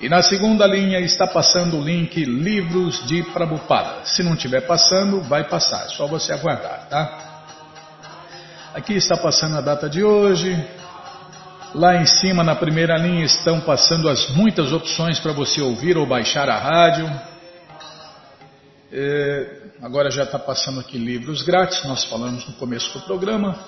e 0.00 0.08
na 0.08 0.22
segunda 0.22 0.64
linha 0.64 1.00
está 1.00 1.26
passando 1.26 1.76
o 1.76 1.82
link 1.82 2.24
Livros 2.24 3.04
de 3.06 3.24
Prabhupada. 3.24 4.04
Se 4.04 4.22
não 4.22 4.34
estiver 4.34 4.60
passando, 4.60 5.20
vai 5.22 5.44
passar, 5.44 5.86
é 5.86 5.88
só 5.88 6.06
você 6.06 6.32
aguardar, 6.32 6.86
tá? 6.88 7.28
Aqui 8.74 8.94
está 8.94 9.16
passando 9.16 9.56
a 9.56 9.60
data 9.60 9.88
de 9.88 10.04
hoje. 10.04 10.56
Lá 11.74 11.96
em 11.96 12.06
cima, 12.06 12.44
na 12.44 12.54
primeira 12.54 12.96
linha, 12.96 13.24
estão 13.24 13.60
passando 13.60 14.08
as 14.08 14.30
muitas 14.30 14.72
opções 14.72 15.18
para 15.18 15.32
você 15.32 15.60
ouvir 15.60 15.96
ou 15.96 16.06
baixar 16.06 16.48
a 16.48 16.58
rádio. 16.58 17.10
É, 18.92 19.62
agora 19.82 20.10
já 20.10 20.22
está 20.22 20.38
passando 20.38 20.78
aqui 20.78 20.96
livros 20.96 21.42
grátis, 21.42 21.84
nós 21.84 22.04
falamos 22.04 22.46
no 22.46 22.54
começo 22.54 22.96
do 22.96 23.04
programa. 23.04 23.58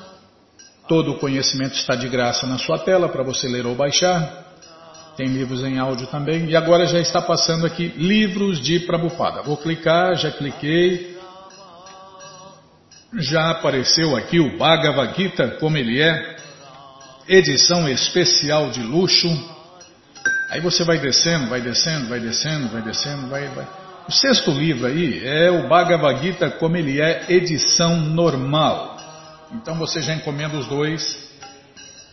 Todo 0.86 1.10
o 1.10 1.18
conhecimento 1.18 1.74
está 1.74 1.96
de 1.96 2.08
graça 2.08 2.46
na 2.46 2.56
sua 2.56 2.78
tela 2.78 3.08
para 3.08 3.24
você 3.24 3.48
ler 3.48 3.66
ou 3.66 3.74
baixar. 3.74 4.49
Tem 5.20 5.28
livros 5.28 5.62
em 5.62 5.78
áudio 5.78 6.06
também. 6.06 6.46
E 6.46 6.56
agora 6.56 6.86
já 6.86 6.98
está 6.98 7.20
passando 7.20 7.66
aqui 7.66 7.88
livros 7.88 8.58
de 8.58 8.80
Prabhupada. 8.80 9.42
Vou 9.42 9.54
clicar, 9.54 10.16
já 10.16 10.30
cliquei. 10.30 11.14
Já 13.18 13.50
apareceu 13.50 14.16
aqui 14.16 14.40
o 14.40 14.56
Bhagavad 14.56 15.14
Gita, 15.14 15.58
como 15.60 15.76
ele 15.76 16.00
é, 16.00 16.36
edição 17.28 17.86
especial 17.86 18.70
de 18.70 18.82
luxo. 18.82 19.28
Aí 20.48 20.62
você 20.62 20.84
vai 20.84 20.98
descendo, 20.98 21.50
vai 21.50 21.60
descendo, 21.60 22.08
vai 22.08 22.18
descendo, 22.18 22.68
vai 22.68 22.80
descendo, 22.80 23.28
vai, 23.28 23.46
vai. 23.48 23.68
O 24.08 24.12
sexto 24.12 24.50
livro 24.50 24.86
aí 24.86 25.20
é 25.22 25.50
o 25.50 25.68
Bhagavad 25.68 26.18
Gita, 26.22 26.50
como 26.52 26.78
ele 26.78 26.98
é, 26.98 27.26
edição 27.28 27.94
normal. 28.00 28.96
Então 29.52 29.74
você 29.74 30.00
já 30.00 30.14
encomenda 30.14 30.56
os 30.56 30.66
dois, 30.66 31.29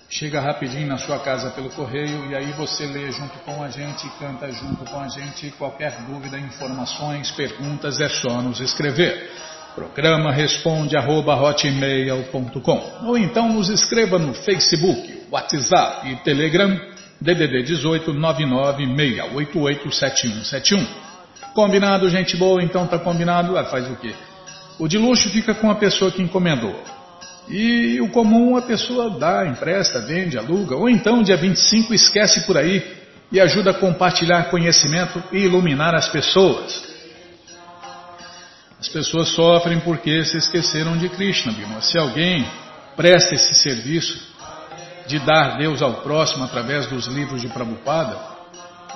chega 0.10 0.40
rapidinho 0.40 0.88
na 0.88 0.98
sua 0.98 1.20
casa 1.20 1.52
pelo 1.52 1.70
correio 1.70 2.32
e 2.32 2.36
aí 2.36 2.52
você 2.54 2.86
lê 2.86 3.12
junto 3.12 3.38
com 3.40 3.62
a 3.62 3.70
gente, 3.70 4.10
canta 4.20 4.50
junto 4.52 4.86
com 4.86 5.00
a 5.00 5.08
gente. 5.08 5.52
Qualquer 5.52 5.92
dúvida, 6.08 6.40
informações, 6.40 7.30
perguntas, 7.32 8.00
é 8.00 8.10
só 8.10 8.42
nos 8.42 8.60
escrever. 8.60 9.30
Programa 9.76 10.32
responde 10.32 10.98
arroba 10.98 11.36
ou 13.04 13.18
então 13.18 13.54
nos 13.54 13.70
escreva 13.70 14.18
no 14.18 14.34
Facebook, 14.34 15.26
WhatsApp 15.30 16.10
e 16.10 16.16
Telegram 16.18 16.80
DDD 17.22 17.64
18 17.64 18.14
996887171. 18.14 20.88
Combinado, 21.54 22.10
gente 22.10 22.36
boa? 22.38 22.64
Então 22.64 22.88
tá 22.88 22.98
combinado? 22.98 23.58
Ah, 23.58 23.66
faz 23.66 23.90
o 23.90 23.96
quê? 23.98 24.16
O 24.80 24.88
de 24.88 24.98
luxo 24.98 25.30
fica 25.30 25.54
com 25.54 25.70
a 25.70 25.76
pessoa 25.76 26.10
que 26.12 26.22
encomendou. 26.22 26.97
E 27.50 28.02
o 28.02 28.10
comum 28.10 28.58
a 28.58 28.62
pessoa 28.62 29.18
dá, 29.18 29.46
empresta, 29.48 30.02
vende, 30.02 30.38
aluga, 30.38 30.76
ou 30.76 30.90
então 30.90 31.24
dia 31.24 31.38
25 31.38 31.94
esquece 31.94 32.42
por 32.42 32.58
aí 32.58 32.98
e 33.32 33.40
ajuda 33.40 33.72
a 33.72 33.74
compartilhar 33.74 34.50
conhecimento 34.50 35.24
e 35.32 35.40
iluminar 35.40 35.96
as 35.96 36.10
pessoas. 36.10 36.88
As 38.80 38.90
pessoas 38.90 39.30
sofrem 39.30 39.80
porque 39.80 40.24
se 40.24 40.38
esqueceram 40.38 40.98
de 40.98 41.10
Krishna, 41.10 41.52
Bima. 41.54 41.82
Se 41.82 41.98
alguém 41.98 42.46
presta 42.96 43.34
esse 43.34 43.54
serviço 43.56 44.20
de 45.08 45.20
dar 45.20 45.58
Deus 45.58 45.82
ao 45.82 46.02
próximo 46.02 46.44
através 46.44 46.86
dos 46.88 47.08
livros 47.08 47.42
de 47.42 47.48
Prabhupada, 47.48 48.18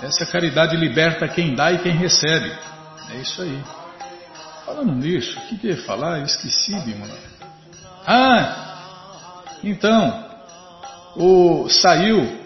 essa 0.03 0.25
caridade 0.25 0.75
liberta 0.75 1.27
quem 1.27 1.55
dá 1.55 1.71
e 1.71 1.79
quem 1.79 1.93
recebe. 1.93 2.51
É 3.11 3.17
isso 3.17 3.41
aí. 3.41 3.63
Falando 4.65 4.93
nisso, 4.93 5.37
o 5.39 5.57
que, 5.57 5.67
eu 5.67 5.71
ia 5.71 5.83
falar? 5.83 6.21
Esqueci, 6.21 6.73
Bima. 6.81 7.07
Ah, 8.05 8.61
então, 9.63 10.25
o, 11.15 11.69
saiu 11.69 12.39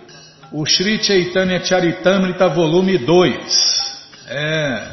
o 0.52 0.66
Sri 0.66 1.02
Chaitanya 1.02 1.64
Charitamrita 1.64 2.48
volume 2.50 2.98
2. 2.98 3.96
É, 4.28 4.88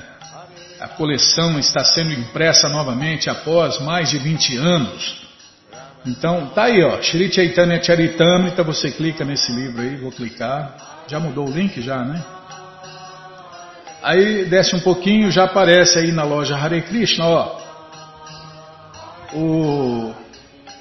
a 0.81 0.89
coleção 0.89 1.59
está 1.59 1.85
sendo 1.85 2.13
impressa 2.13 2.69
novamente 2.69 3.29
após 3.29 3.81
mais 3.81 4.11
de 4.11 4.19
20 4.19 4.57
anos. 4.57 5.23
Então, 6.05 6.47
tá 6.49 6.65
aí, 6.65 6.83
ó, 6.83 7.01
Shri 7.01 7.33
Chaitanya 7.33 7.83
Charitamrita, 7.83 8.63
você 8.63 8.91
clica 8.91 9.25
nesse 9.25 9.53
livro 9.53 9.81
aí, 9.83 9.97
vou 9.97 10.11
clicar. 10.11 11.05
Já 11.09 11.19
mudou 11.19 11.49
o 11.49 11.53
link 11.53 11.81
já, 11.81 12.05
né? 12.05 12.23
Aí 14.03 14.45
desce 14.47 14.75
um 14.75 14.81
pouquinho, 14.81 15.31
já 15.31 15.45
aparece 15.45 15.99
aí 15.99 16.11
na 16.11 16.25
loja 16.25 16.57
Hare 16.57 16.83
Krishna, 16.83 17.27
ó. 17.27 17.61
O 19.35 20.22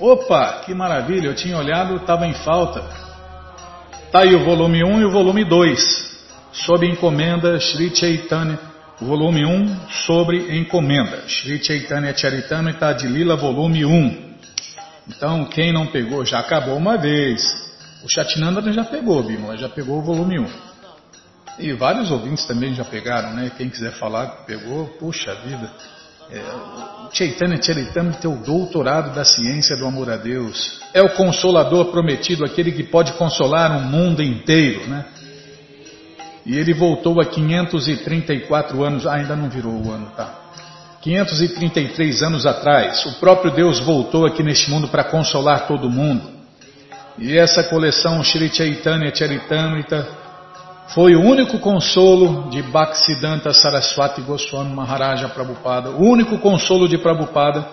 Opa, 0.01 0.63
que 0.65 0.73
maravilha, 0.73 1.27
eu 1.27 1.35
tinha 1.35 1.57
olhado, 1.57 1.95
estava 1.95 2.25
em 2.25 2.33
falta. 2.33 2.81
Tá 4.11 4.21
aí 4.21 4.35
o 4.35 4.43
volume 4.43 4.83
1 4.83 5.01
e 5.01 5.05
o 5.05 5.11
volume 5.11 5.45
2, 5.45 6.27
sob 6.51 6.85
encomenda 6.85 7.59
Shri 7.59 7.95
Chaitanya 7.95 8.71
volume 9.01 9.45
1, 9.45 9.89
sobre 10.05 10.57
encomenda. 10.59 11.23
Sri 11.27 11.63
Chaitanya 11.63 12.15
Charitamrita 12.15 12.93
de 12.93 13.07
Lila, 13.07 13.35
volume 13.35 13.83
1. 13.83 14.31
Então, 15.07 15.45
quem 15.45 15.73
não 15.73 15.87
pegou, 15.87 16.23
já 16.23 16.39
acabou 16.39 16.77
uma 16.77 16.97
vez. 16.97 17.43
O 18.03 18.09
Chatinanda 18.09 18.61
já 18.71 18.83
pegou, 18.83 19.23
Bimala, 19.23 19.57
já 19.57 19.67
pegou 19.67 19.99
o 19.99 20.01
volume 20.01 20.39
1. 20.39 20.47
E 21.59 21.73
vários 21.73 22.11
ouvintes 22.11 22.45
também 22.45 22.73
já 22.73 22.83
pegaram, 22.83 23.33
né? 23.33 23.51
Quem 23.57 23.69
quiser 23.69 23.91
falar 23.93 24.45
pegou, 24.45 24.87
puxa 24.99 25.33
vida. 25.35 25.71
É, 26.31 26.39
o 27.07 27.13
Chaitanya 27.13 27.61
Charitamrita 27.61 28.25
é 28.25 28.29
o 28.29 28.37
doutorado 28.37 29.13
da 29.13 29.25
ciência 29.25 29.75
do 29.75 29.85
amor 29.85 30.09
a 30.09 30.15
Deus. 30.15 30.79
É 30.93 31.01
o 31.01 31.09
consolador 31.09 31.87
prometido, 31.91 32.45
aquele 32.45 32.71
que 32.71 32.83
pode 32.83 33.11
consolar 33.13 33.71
um 33.71 33.83
mundo 33.83 34.23
inteiro, 34.23 34.87
né? 34.87 35.05
E 36.45 36.57
ele 36.57 36.73
voltou 36.73 37.19
a 37.19 37.25
534 37.25 38.81
anos, 38.83 39.05
ah, 39.05 39.15
ainda 39.15 39.35
não 39.35 39.49
virou 39.49 39.73
o 39.73 39.91
ano, 39.91 40.07
tá? 40.15 40.39
533 41.01 42.23
anos 42.23 42.45
atrás, 42.45 43.05
o 43.05 43.19
próprio 43.19 43.51
Deus 43.51 43.79
voltou 43.79 44.25
aqui 44.25 44.41
neste 44.41 44.69
mundo 44.69 44.87
para 44.87 45.03
consolar 45.03 45.67
todo 45.67 45.89
mundo. 45.89 46.23
E 47.17 47.37
essa 47.37 47.63
coleção 47.63 48.23
Sri 48.23 48.49
Chaitanya 48.53 49.13
Charitamrita 49.13 50.20
foi 50.89 51.15
o 51.15 51.21
único 51.21 51.59
consolo 51.59 52.49
de 52.49 52.61
Bhaktisiddhanta 52.61 53.53
Saraswati 53.53 54.21
Goswami 54.21 54.73
Maharaja 54.73 55.29
Prabhupada, 55.29 55.91
o 55.91 56.01
único 56.01 56.37
consolo 56.39 56.87
de 56.87 56.97
Prabhupada. 56.97 57.65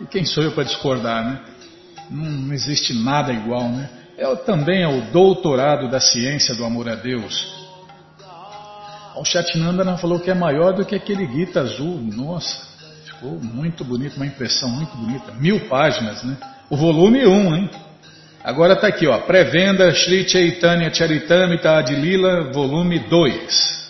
E 0.00 0.06
quem 0.06 0.24
sou 0.24 0.44
eu 0.44 0.52
para 0.52 0.64
discordar, 0.64 1.24
né? 1.24 1.40
Não, 2.10 2.24
não 2.24 2.54
existe 2.54 2.92
nada 2.92 3.32
igual, 3.32 3.68
né? 3.68 3.88
É, 4.16 4.34
também 4.36 4.82
é 4.82 4.88
o 4.88 5.10
doutorado 5.10 5.88
da 5.88 6.00
ciência 6.00 6.54
do 6.54 6.64
amor 6.64 6.88
a 6.88 6.94
Deus. 6.94 7.56
O 9.16 9.24
Chatinandana 9.24 9.96
falou 9.96 10.20
que 10.20 10.30
é 10.30 10.34
maior 10.34 10.72
do 10.72 10.84
que 10.84 10.94
aquele 10.94 11.26
Gita 11.26 11.60
azul. 11.60 12.00
Nossa, 12.00 12.66
ficou 13.04 13.38
muito 13.40 13.84
bonito, 13.84 14.16
uma 14.16 14.26
impressão 14.26 14.68
muito 14.68 14.96
bonita. 14.96 15.32
Mil 15.32 15.68
páginas, 15.68 16.22
né? 16.22 16.36
O 16.70 16.76
volume 16.76 17.26
1, 17.26 17.30
um, 17.30 17.56
hein? 17.56 17.70
Agora 18.42 18.74
está 18.74 18.86
aqui, 18.86 19.06
ó. 19.06 19.18
Pré-venda 19.18 19.92
Sri 19.92 20.28
Chaitanya 20.28 20.92
Charitamrita 20.94 21.76
Adilila, 21.76 22.52
volume 22.52 23.00
2. 23.00 23.88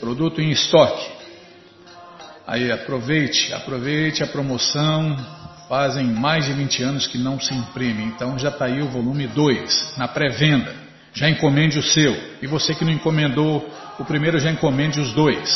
Produto 0.00 0.40
em 0.40 0.50
estoque. 0.50 1.10
Aí 2.44 2.72
aproveite, 2.72 3.54
aproveite 3.54 4.22
a 4.22 4.26
promoção. 4.26 5.16
Fazem 5.68 6.04
mais 6.04 6.44
de 6.44 6.52
20 6.52 6.82
anos 6.82 7.06
que 7.06 7.16
não 7.16 7.40
se 7.40 7.54
imprime, 7.54 8.04
então 8.04 8.38
já 8.38 8.48
está 8.50 8.66
aí 8.66 8.82
o 8.82 8.88
volume 8.88 9.26
2, 9.28 9.96
na 9.96 10.08
pré-venda. 10.08 10.74
Já 11.14 11.30
encomende 11.30 11.78
o 11.78 11.82
seu. 11.82 12.14
E 12.42 12.46
você 12.46 12.74
que 12.74 12.84
não 12.84 12.92
encomendou 12.92 13.66
o 13.98 14.04
primeiro 14.04 14.38
já 14.40 14.50
encomende 14.50 15.00
os 15.00 15.12
dois. 15.14 15.50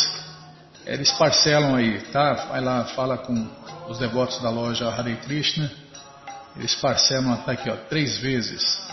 Eles 0.86 1.10
parcelam 1.10 1.74
aí, 1.74 2.00
tá? 2.12 2.34
Vai 2.50 2.60
lá, 2.60 2.84
fala 2.84 3.18
com 3.18 3.46
os 3.88 3.98
devotos 3.98 4.40
da 4.40 4.48
loja 4.48 4.88
Hare 4.88 5.16
Krishna. 5.16 5.70
Eles 6.58 6.74
parcelam 6.74 7.32
até 7.32 7.52
aqui, 7.52 7.70
ó, 7.70 7.76
três 7.88 8.18
vezes. 8.18 8.86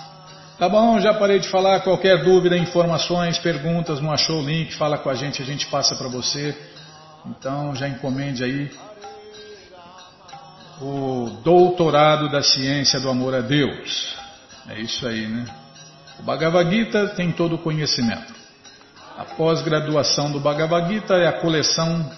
Tá 0.58 0.70
bom, 0.70 1.00
já 1.00 1.14
parei 1.14 1.40
de 1.40 1.50
falar. 1.50 1.80
Qualquer 1.82 2.24
dúvida, 2.24 2.58
informações, 2.58 3.38
perguntas, 3.40 4.00
não 4.00 4.12
achou 4.12 4.42
o 4.42 4.46
link, 4.46 4.76
fala 4.76 4.98
com 4.98 5.10
a 5.10 5.16
gente, 5.16 5.42
a 5.42 5.46
gente 5.46 5.68
passa 5.68 5.96
para 5.96 6.08
você. 6.08 6.56
Então 7.26 7.74
já 7.76 7.88
encomende 7.88 8.44
aí 8.44 8.72
o 10.82 11.30
doutorado 11.44 12.30
da 12.30 12.42
ciência 12.42 13.00
do 13.00 13.10
amor 13.10 13.34
a 13.34 13.42
Deus. 13.42 14.16
É 14.70 14.80
isso 14.80 15.08
aí, 15.08 15.28
né? 15.28 15.46
O 16.20 16.24
Bhagavad 16.24 16.70
Gita 16.70 17.08
tem 17.10 17.32
todo 17.32 17.56
o 17.56 17.58
conhecimento. 17.58 18.34
A 19.18 19.24
pós-graduação 19.24 20.32
do 20.32 20.40
Bhagavad 20.40 20.92
Gita 20.92 21.16
é 21.16 21.28
a 21.28 21.34
coleção 21.34 22.10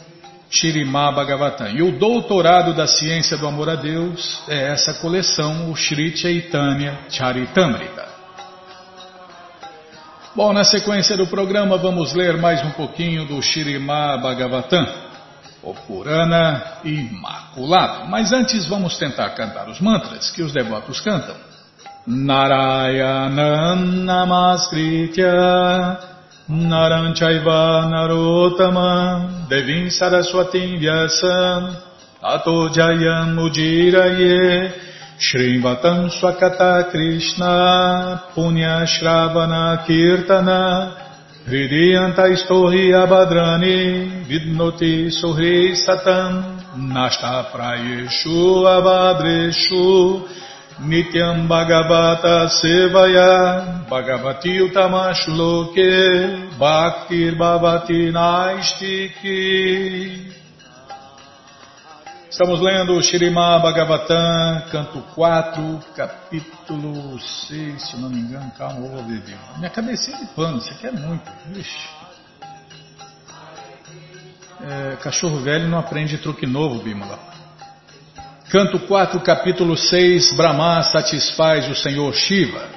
Shirimá 0.49 1.11
Bhagavatam. 1.11 1.69
E 1.69 1.81
o 1.81 1.97
doutorado 1.97 2.73
da 2.73 2.87
ciência 2.87 3.37
do 3.37 3.47
amor 3.47 3.69
a 3.69 3.75
Deus 3.75 4.41
é 4.47 4.71
essa 4.71 4.93
coleção, 4.95 5.71
o 5.71 5.75
Sri 5.75 6.15
Chaitanya 6.15 6.99
Charitamrita. 7.09 8.05
Bom, 10.35 10.51
na 10.51 10.63
sequência 10.63 11.15
do 11.15 11.27
programa 11.27 11.77
vamos 11.77 12.13
ler 12.13 12.37
mais 12.37 12.61
um 12.63 12.71
pouquinho 12.71 13.25
do 13.25 13.41
Shirimá 13.41 14.17
Bhagavatam, 14.17 14.85
o 15.63 15.73
Purana 15.73 16.79
Imaculado. 16.83 18.07
Mas 18.09 18.33
antes 18.33 18.65
vamos 18.65 18.97
tentar 18.97 19.29
cantar 19.29 19.69
os 19.69 19.79
mantras 19.79 20.31
que 20.31 20.43
os 20.43 20.51
devotos 20.51 20.99
cantam. 20.99 21.35
Narayanam 22.05 23.77
Namaskritya 23.77 25.33
Naranchaiva 26.47 27.89
Narotama 27.89 29.49
Devim 29.49 29.87
Saraswatim 29.89 30.77
Vyasam 30.79 31.75
Ato 32.21 32.69
Jayam 32.69 33.35
Ujiraye 33.35 34.71
Shrivatam 35.17 36.07
Swakata 36.11 36.91
Krishna 36.91 38.21
Punya 38.35 38.85
Shravana 38.85 39.87
Kirtana 39.87 40.93
Hridiyanta 41.47 42.29
Istohi 42.29 42.93
Abhadrani 42.93 44.27
Vidnoti 44.27 45.09
Suhri 45.09 45.73
Satam 45.73 46.61
Nashta 46.77 47.49
Prayeshu 47.51 48.67
Abhadreshu 48.69 50.29
Nityam 50.79 51.47
Bhagavata 51.47 52.49
Sevaya 52.49 53.87
Bhagavati 53.89 54.59
Utamashloke 54.59 56.57
Bhaktir 56.59 57.37
Bhavati 57.37 58.11
Naistiki 58.11 59.35
Estamos 62.29 62.59
lendo 62.59 63.01
Shirimá 63.01 63.59
Bhagavatam, 63.59 64.63
canto 64.69 65.01
4, 65.15 65.79
capítulo 65.95 67.17
6, 67.17 67.81
se 67.81 67.95
não 67.95 68.09
me 68.09 68.19
engano, 68.19 68.51
calma, 68.57 68.81
vou 68.89 69.01
ver. 69.05 69.23
Minha 69.55 69.69
cabecinha 69.69 70.17
de 70.17 70.25
pano, 70.35 70.57
isso 70.57 70.69
aqui 70.71 70.87
é 70.87 70.91
muito. 70.91 71.31
Ixi. 71.55 71.89
É, 74.67 74.97
cachorro 74.97 75.39
velho 75.39 75.69
não 75.69 75.79
aprende 75.79 76.17
truque 76.17 76.45
novo, 76.45 76.83
Bímola. 76.83 77.34
Canto 78.55 78.79
4, 78.79 79.19
capítulo 79.19 79.75
6, 79.75 80.33
Brahma 80.33 80.81
satisfaz 80.81 81.67
o 81.67 81.75
Senhor 81.75 82.13
Shiva. 82.13 82.69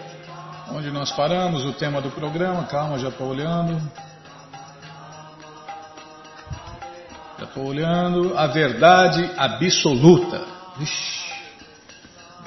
Onde 0.73 0.91
nós 0.91 1.13
paramos, 1.13 1.65
o 1.65 1.73
tema 1.73 2.01
do 2.01 2.11
programa, 2.11 2.65
calma, 2.65 2.99
já 2.99 3.11
estou 3.11 3.29
olhando. 3.29 3.81
Já 7.39 7.45
estou 7.45 7.65
olhando. 7.65 8.37
A 8.37 8.49
verdade 8.49 9.31
absoluta. 9.37 10.45
Ixi, 10.81 11.33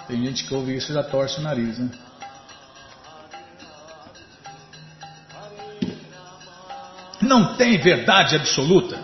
tem 0.09 0.25
gente 0.25 0.43
que 0.43 0.53
ouve 0.53 0.75
isso 0.75 0.91
e 0.91 0.93
já 0.93 1.01
torce 1.01 1.39
o 1.39 1.41
nariz, 1.41 1.79
né? 1.79 1.89
Não 7.21 7.55
tem 7.55 7.77
verdade 7.77 8.35
absoluta. 8.35 8.99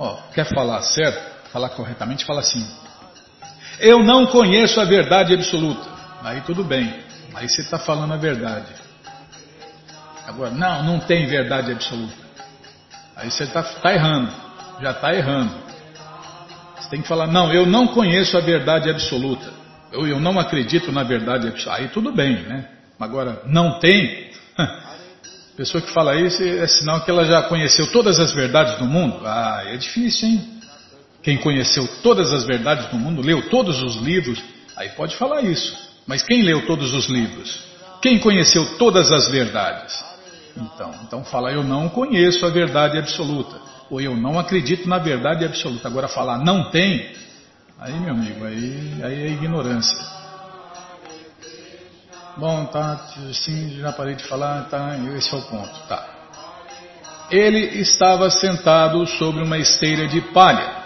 Ó, 0.00 0.16
quer 0.34 0.46
falar 0.52 0.82
certo? 0.82 1.48
Falar 1.52 1.68
corretamente, 1.68 2.24
fala 2.24 2.40
assim. 2.40 2.89
Eu 3.80 4.02
não 4.02 4.26
conheço 4.26 4.80
a 4.80 4.84
verdade 4.84 5.34
absoluta. 5.34 5.88
Aí 6.22 6.42
tudo 6.42 6.62
bem. 6.62 6.94
Aí 7.34 7.48
você 7.48 7.62
está 7.62 7.78
falando 7.78 8.12
a 8.12 8.16
verdade. 8.16 8.72
Agora, 10.26 10.50
não, 10.50 10.84
não 10.84 11.00
tem 11.00 11.26
verdade 11.26 11.72
absoluta. 11.72 12.14
Aí 13.16 13.30
você 13.30 13.44
está 13.44 13.62
tá 13.62 13.92
errando. 13.92 14.32
Já 14.80 14.90
está 14.92 15.14
errando. 15.14 15.54
Você 16.78 16.90
tem 16.90 17.02
que 17.02 17.08
falar, 17.08 17.26
não, 17.26 17.52
eu 17.52 17.66
não 17.66 17.86
conheço 17.88 18.36
a 18.36 18.40
verdade 18.40 18.90
absoluta. 18.90 19.50
Eu, 19.90 20.06
eu 20.06 20.20
não 20.20 20.38
acredito 20.38 20.92
na 20.92 21.02
verdade 21.02 21.48
absoluta. 21.48 21.80
Aí 21.80 21.88
tudo 21.88 22.12
bem, 22.12 22.42
né? 22.42 22.68
Agora, 22.98 23.42
não 23.46 23.78
tem. 23.78 24.30
Pessoa 25.56 25.82
que 25.82 25.92
fala 25.92 26.16
isso 26.16 26.42
é 26.42 26.66
sinal 26.66 27.00
que 27.02 27.10
ela 27.10 27.24
já 27.24 27.42
conheceu 27.42 27.90
todas 27.92 28.18
as 28.18 28.32
verdades 28.32 28.78
do 28.78 28.84
mundo. 28.84 29.20
Ah, 29.26 29.62
é 29.66 29.76
difícil, 29.76 30.28
hein? 30.28 30.59
Quem 31.22 31.36
conheceu 31.36 31.86
todas 32.02 32.32
as 32.32 32.44
verdades 32.44 32.86
do 32.86 32.96
mundo, 32.96 33.20
leu 33.20 33.48
todos 33.50 33.82
os 33.82 33.96
livros, 33.96 34.42
aí 34.76 34.88
pode 34.90 35.16
falar 35.16 35.42
isso. 35.42 35.76
Mas 36.06 36.22
quem 36.22 36.42
leu 36.42 36.66
todos 36.66 36.94
os 36.94 37.06
livros? 37.08 37.62
Quem 38.00 38.18
conheceu 38.18 38.78
todas 38.78 39.12
as 39.12 39.28
verdades? 39.28 40.02
Então, 40.56 40.90
então 41.04 41.24
fala, 41.24 41.52
eu 41.52 41.62
não 41.62 41.88
conheço 41.88 42.44
a 42.46 42.48
verdade 42.48 42.98
absoluta. 42.98 43.60
Ou 43.90 44.00
eu 44.00 44.16
não 44.16 44.38
acredito 44.38 44.88
na 44.88 44.98
verdade 44.98 45.44
absoluta. 45.44 45.88
Agora 45.88 46.08
falar 46.08 46.38
não 46.38 46.70
tem, 46.70 47.14
aí 47.78 47.92
meu 48.00 48.14
amigo, 48.14 48.44
aí, 48.44 49.00
aí 49.02 49.22
é 49.22 49.28
ignorância. 49.28 50.20
Bom, 52.36 52.64
tá, 52.66 53.08
sim, 53.34 53.78
já 53.80 53.92
parei 53.92 54.14
de 54.14 54.24
falar, 54.24 54.62
tá, 54.70 54.96
esse 55.16 55.34
é 55.34 55.36
o 55.36 55.42
ponto, 55.42 55.78
tá. 55.86 56.08
Ele 57.30 57.80
estava 57.80 58.30
sentado 58.30 59.06
sobre 59.06 59.42
uma 59.42 59.58
esteira 59.58 60.08
de 60.08 60.20
palha 60.32 60.79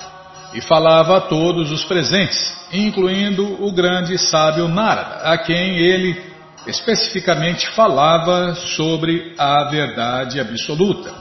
e 0.55 0.61
falava 0.61 1.19
a 1.19 1.21
todos 1.23 1.71
os 1.71 1.85
presentes, 1.85 2.39
incluindo 2.73 3.63
o 3.65 3.73
grande 3.73 4.17
sábio 4.17 4.69
Narada, 4.69 5.29
a 5.29 5.37
quem 5.39 5.77
ele 5.79 6.35
especificamente 6.67 7.69
falava 7.71 8.55
sobre 8.55 9.35
a 9.37 9.65
verdade 9.65 10.41
absoluta. 10.41 11.13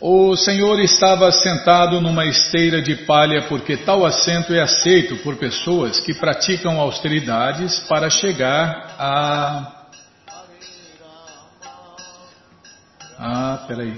O 0.00 0.36
Senhor 0.36 0.78
estava 0.78 1.32
sentado 1.32 2.00
numa 2.00 2.24
esteira 2.24 2.80
de 2.80 2.94
palha 3.04 3.42
porque 3.48 3.76
tal 3.76 4.06
assento 4.06 4.54
é 4.54 4.60
aceito 4.60 5.16
por 5.18 5.36
pessoas 5.36 5.98
que 5.98 6.14
praticam 6.14 6.80
austeridades 6.80 7.80
para 7.80 8.08
chegar 8.08 8.94
a. 8.96 9.72
Ah, 13.18 13.64
peraí. 13.66 13.96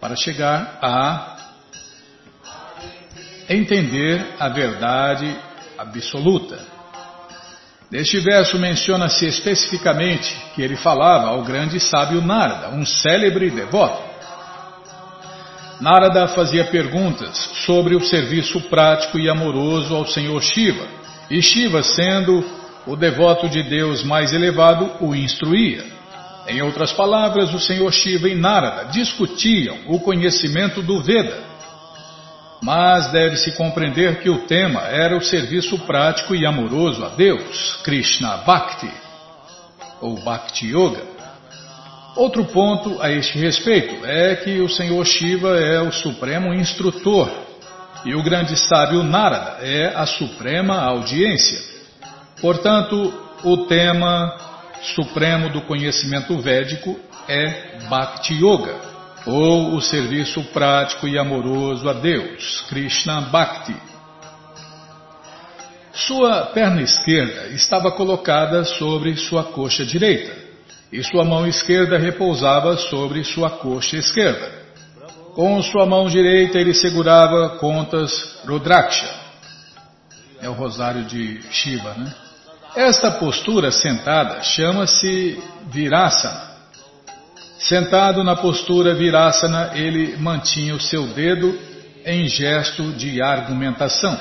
Para 0.00 0.16
chegar 0.16 0.78
a 0.80 1.31
entender 3.54 4.24
a 4.38 4.48
verdade 4.48 5.36
absoluta. 5.78 6.58
Neste 7.90 8.20
verso 8.20 8.58
menciona-se 8.58 9.26
especificamente 9.26 10.34
que 10.54 10.62
ele 10.62 10.76
falava 10.76 11.28
ao 11.28 11.42
grande 11.42 11.78
sábio 11.78 12.22
Narada, 12.22 12.74
um 12.74 12.86
célebre 12.86 13.50
devoto. 13.50 14.02
Narada 15.80 16.28
fazia 16.28 16.64
perguntas 16.64 17.36
sobre 17.66 17.94
o 17.94 18.00
serviço 18.00 18.60
prático 18.62 19.18
e 19.18 19.28
amoroso 19.28 19.94
ao 19.94 20.06
Senhor 20.06 20.40
Shiva, 20.42 20.86
e 21.30 21.42
Shiva, 21.42 21.82
sendo 21.82 22.44
o 22.86 22.96
devoto 22.96 23.48
de 23.48 23.62
Deus 23.62 24.02
mais 24.02 24.32
elevado, 24.32 24.90
o 25.00 25.14
instruía. 25.14 25.84
Em 26.46 26.62
outras 26.62 26.92
palavras, 26.92 27.52
o 27.52 27.60
Senhor 27.60 27.92
Shiva 27.92 28.28
e 28.28 28.34
Narada 28.34 28.90
discutiam 28.90 29.76
o 29.86 30.00
conhecimento 30.00 30.82
do 30.82 31.00
Veda 31.02 31.51
mas 32.62 33.10
deve-se 33.10 33.52
compreender 33.56 34.20
que 34.20 34.30
o 34.30 34.46
tema 34.46 34.82
era 34.82 35.16
o 35.16 35.20
serviço 35.20 35.76
prático 35.80 36.32
e 36.32 36.46
amoroso 36.46 37.04
a 37.04 37.08
Deus, 37.08 37.80
Krishna 37.82 38.36
Bhakti, 38.38 38.88
ou 40.00 40.22
Bhakti 40.22 40.68
Yoga. 40.68 41.02
Outro 42.14 42.44
ponto 42.44 43.02
a 43.02 43.10
este 43.10 43.36
respeito 43.36 44.06
é 44.06 44.36
que 44.36 44.60
o 44.60 44.68
Senhor 44.68 45.04
Shiva 45.04 45.58
é 45.58 45.80
o 45.80 45.90
supremo 45.90 46.54
instrutor 46.54 47.28
e 48.04 48.14
o 48.14 48.22
grande 48.22 48.56
sábio 48.56 49.02
Narada 49.02 49.58
é 49.66 49.92
a 49.96 50.06
suprema 50.06 50.78
audiência. 50.78 51.58
Portanto, 52.40 53.12
o 53.42 53.66
tema 53.66 54.36
supremo 54.94 55.48
do 55.48 55.62
conhecimento 55.62 56.38
védico 56.38 56.98
é 57.26 57.78
Bhakti 57.88 58.34
Yoga 58.34 58.91
ou 59.26 59.74
o 59.74 59.80
serviço 59.80 60.42
prático 60.52 61.06
e 61.06 61.18
amoroso 61.18 61.88
a 61.88 61.92
Deus, 61.92 62.64
Krishna 62.68 63.20
Bhakti. 63.22 63.74
Sua 65.92 66.46
perna 66.46 66.82
esquerda 66.82 67.48
estava 67.48 67.92
colocada 67.92 68.64
sobre 68.64 69.14
sua 69.16 69.44
coxa 69.44 69.84
direita 69.84 70.34
e 70.90 71.02
sua 71.02 71.24
mão 71.24 71.46
esquerda 71.46 71.98
repousava 71.98 72.76
sobre 72.76 73.22
sua 73.24 73.50
coxa 73.50 73.96
esquerda. 73.96 74.62
Com 75.34 75.62
sua 75.62 75.86
mão 75.86 76.08
direita 76.08 76.58
ele 76.58 76.74
segurava 76.74 77.58
contas 77.58 78.40
Rudraksha, 78.46 79.08
é 80.40 80.48
o 80.48 80.52
rosário 80.52 81.04
de 81.04 81.40
Shiva, 81.50 81.94
né? 81.94 82.14
Esta 82.74 83.10
postura 83.12 83.70
sentada 83.70 84.42
chama-se 84.42 85.42
Virasana 85.66 86.51
Sentado 87.68 88.24
na 88.24 88.34
postura 88.34 88.94
virasana, 88.94 89.70
ele 89.74 90.16
mantinha 90.16 90.74
o 90.74 90.80
seu 90.80 91.06
dedo 91.08 91.58
em 92.04 92.26
gesto 92.28 92.92
de 92.92 93.22
argumentação. 93.22 94.18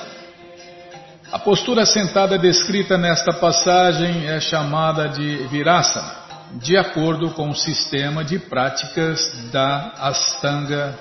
A 1.32 1.39
postura 1.39 1.86
sentada 1.86 2.38
descrita 2.38 2.97
nesta 2.97 3.34
passagem 3.34 4.27
é 4.27 4.39
chamada 4.39 5.10
de 5.10 5.38
virasana, 5.47 6.13
de 6.54 6.77
acordo 6.77 7.32
com 7.32 7.49
o 7.49 7.56
sistema 7.56 8.23
de 8.23 8.38
práticas 8.38 9.19
da 9.51 9.91
Astanga 9.97 10.93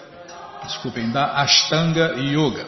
desculpem, 0.63 1.11
da 1.11 1.27
Ashtanga 1.33 2.15
Yoga. 2.19 2.65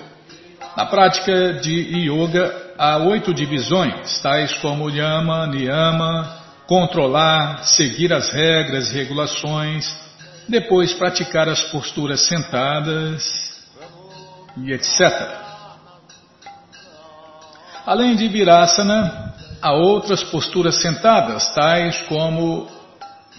Na 0.76 0.86
prática 0.86 1.54
de 1.54 1.98
Yoga 2.06 2.74
há 2.78 2.98
oito 2.98 3.32
divisões, 3.32 4.20
tais 4.20 4.52
como 4.54 4.90
Yama, 4.90 5.46
Niyama, 5.46 6.41
controlar, 6.72 7.64
seguir 7.64 8.14
as 8.14 8.30
regras 8.30 8.90
e 8.90 8.94
regulações, 8.94 9.94
depois 10.48 10.94
praticar 10.94 11.46
as 11.46 11.62
posturas 11.64 12.22
sentadas 12.22 13.62
e 14.56 14.72
etc. 14.72 15.02
Além 17.84 18.16
de 18.16 18.26
Virasana, 18.26 19.34
há 19.60 19.74
outras 19.74 20.24
posturas 20.24 20.80
sentadas, 20.80 21.52
tais 21.54 22.00
como 22.08 22.66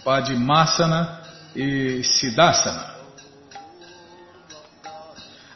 Padmasana 0.03 1.19
e 1.55 2.03
Siddhasana. 2.03 2.93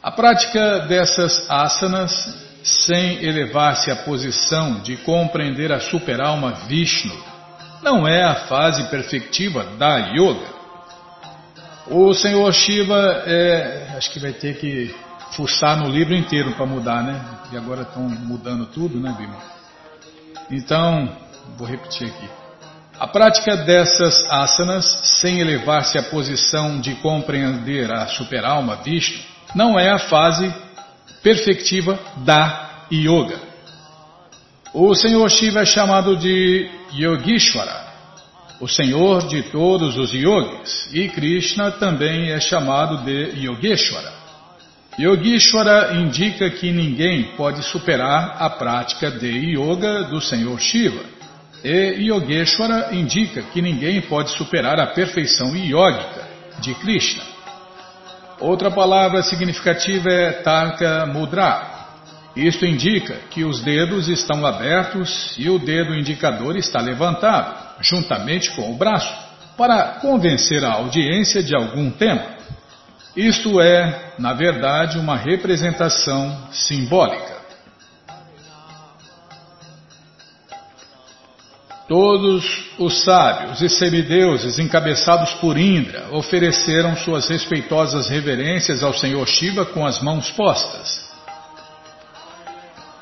A 0.02 0.10
prática 0.10 0.80
dessas 0.80 1.48
asanas, 1.48 2.10
sem 2.64 3.22
elevar-se 3.22 3.88
à 3.88 3.94
posição 3.94 4.80
de 4.80 4.96
compreender 4.96 5.70
a 5.70 5.78
superalma 5.78 6.50
Vishnu, 6.66 7.37
não 7.82 8.06
é 8.06 8.22
a 8.22 8.34
fase 8.46 8.84
perfectiva 8.84 9.64
da 9.78 9.96
yoga. 10.12 10.58
O 11.86 12.12
senhor 12.12 12.52
Shiva, 12.52 13.22
é, 13.26 13.94
acho 13.96 14.10
que 14.10 14.18
vai 14.18 14.32
ter 14.32 14.58
que 14.58 14.94
fuçar 15.32 15.76
no 15.76 15.88
livro 15.88 16.14
inteiro 16.14 16.52
para 16.52 16.66
mudar, 16.66 17.02
né? 17.02 17.20
E 17.50 17.56
agora 17.56 17.82
estão 17.82 18.02
mudando 18.02 18.66
tudo, 18.66 19.00
né, 19.00 19.14
Bima? 19.16 19.36
Então, 20.50 21.16
vou 21.56 21.66
repetir 21.66 22.08
aqui. 22.08 22.28
A 22.98 23.06
prática 23.06 23.56
dessas 23.56 24.28
asanas, 24.30 24.84
sem 25.20 25.40
elevar-se 25.40 25.96
à 25.96 26.02
posição 26.02 26.80
de 26.80 26.96
compreender 26.96 27.90
a 27.92 28.06
superalma 28.08 28.76
Vishnu, 28.76 29.22
não 29.54 29.78
é 29.78 29.90
a 29.90 29.98
fase 29.98 30.52
perfectiva 31.22 31.98
da 32.16 32.86
yoga. 32.92 33.47
O 34.80 34.94
Senhor 34.94 35.28
Shiva 35.28 35.62
é 35.62 35.64
chamado 35.64 36.16
de 36.16 36.70
Yogishwara, 36.94 37.84
o 38.60 38.68
Senhor 38.68 39.26
de 39.26 39.42
todos 39.50 39.96
os 39.98 40.12
yogis, 40.12 40.88
e 40.94 41.08
Krishna 41.08 41.72
também 41.72 42.30
é 42.30 42.38
chamado 42.38 42.98
de 42.98 43.44
Yogeshwara. 43.44 44.12
Yogishwara 44.96 45.96
indica 45.96 46.48
que 46.50 46.70
ninguém 46.70 47.24
pode 47.36 47.60
superar 47.64 48.36
a 48.38 48.48
prática 48.50 49.10
de 49.10 49.26
yoga 49.58 50.04
do 50.04 50.20
Senhor 50.20 50.60
Shiva. 50.60 51.04
E 51.64 52.08
Yogeshwara 52.08 52.94
indica 52.94 53.42
que 53.42 53.60
ninguém 53.60 54.00
pode 54.02 54.30
superar 54.30 54.78
a 54.78 54.86
perfeição 54.86 55.56
yógica 55.56 56.24
de 56.60 56.72
Krishna. 56.76 57.24
Outra 58.38 58.70
palavra 58.70 59.24
significativa 59.24 60.08
é 60.08 60.30
Tarka 60.34 61.04
Mudra. 61.04 61.77
Isto 62.38 62.64
indica 62.64 63.16
que 63.30 63.42
os 63.42 63.60
dedos 63.62 64.08
estão 64.08 64.46
abertos 64.46 65.34
e 65.36 65.50
o 65.50 65.58
dedo 65.58 65.92
indicador 65.92 66.56
está 66.56 66.80
levantado, 66.80 67.80
juntamente 67.80 68.52
com 68.52 68.70
o 68.70 68.76
braço, 68.76 69.12
para 69.56 69.98
convencer 70.00 70.64
a 70.64 70.74
audiência 70.74 71.42
de 71.42 71.52
algum 71.52 71.90
tema. 71.90 72.36
Isto 73.16 73.60
é, 73.60 74.12
na 74.20 74.34
verdade, 74.34 75.00
uma 75.00 75.16
representação 75.16 76.48
simbólica. 76.52 77.38
Todos 81.88 82.70
os 82.78 83.02
sábios 83.02 83.60
e 83.62 83.68
semideuses 83.68 84.60
encabeçados 84.60 85.34
por 85.40 85.58
Indra 85.58 86.06
ofereceram 86.12 86.94
suas 86.94 87.26
respeitosas 87.26 88.08
reverências 88.08 88.84
ao 88.84 88.94
Senhor 88.94 89.26
Shiva 89.26 89.66
com 89.66 89.84
as 89.84 90.00
mãos 90.00 90.30
postas. 90.30 91.07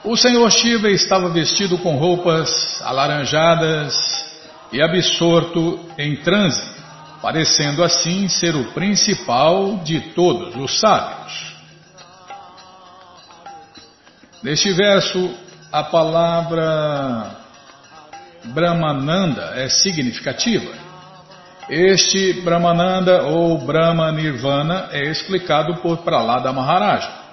O 0.07 0.17
Senhor 0.17 0.51
Shiva 0.51 0.89
estava 0.89 1.29
vestido 1.29 1.77
com 1.79 1.97
roupas 1.97 2.81
alaranjadas 2.83 3.95
e 4.73 4.81
absorto 4.81 5.81
em 5.99 6.17
transe 6.17 6.77
parecendo 7.27 7.83
assim 7.83 8.29
ser 8.29 8.55
o 8.55 8.73
principal 8.73 9.79
de 9.79 10.01
todos 10.15 10.55
os 10.55 10.79
sábios. 10.79 11.57
Neste 14.45 14.73
verso, 14.73 15.35
a 15.73 15.83
palavra 15.83 17.37
Brahmananda 18.45 19.55
é 19.57 19.69
significativa. 19.69 20.73
Este 21.69 22.35
Brahmananda 22.43 23.25
ou 23.25 23.59
Brahma 23.59 24.13
Nirvana 24.13 24.91
é 24.93 25.11
explicado 25.11 25.79
por 25.79 25.99
Pralada 26.05 26.53
Maharaja. 26.53 27.26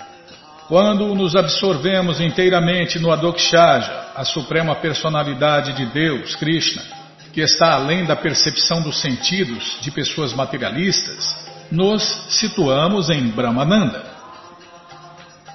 Quando 0.68 1.14
nos 1.14 1.36
absorvemos 1.36 2.22
inteiramente 2.22 2.98
no 2.98 3.12
Adokshaja, 3.12 4.12
a 4.16 4.24
suprema 4.24 4.76
personalidade 4.76 5.74
de 5.74 5.86
Deus, 5.88 6.36
Krishna, 6.36 6.82
que 7.34 7.42
está 7.42 7.74
além 7.74 8.06
da 8.06 8.16
percepção 8.16 8.82
dos 8.82 9.02
sentidos 9.02 9.78
de 9.82 9.92
pessoas 9.92 10.34
materialistas, 10.34 11.36
nos 11.70 12.04
situamos 12.30 13.10
em 13.10 13.28
Brahmananda. 13.28 14.06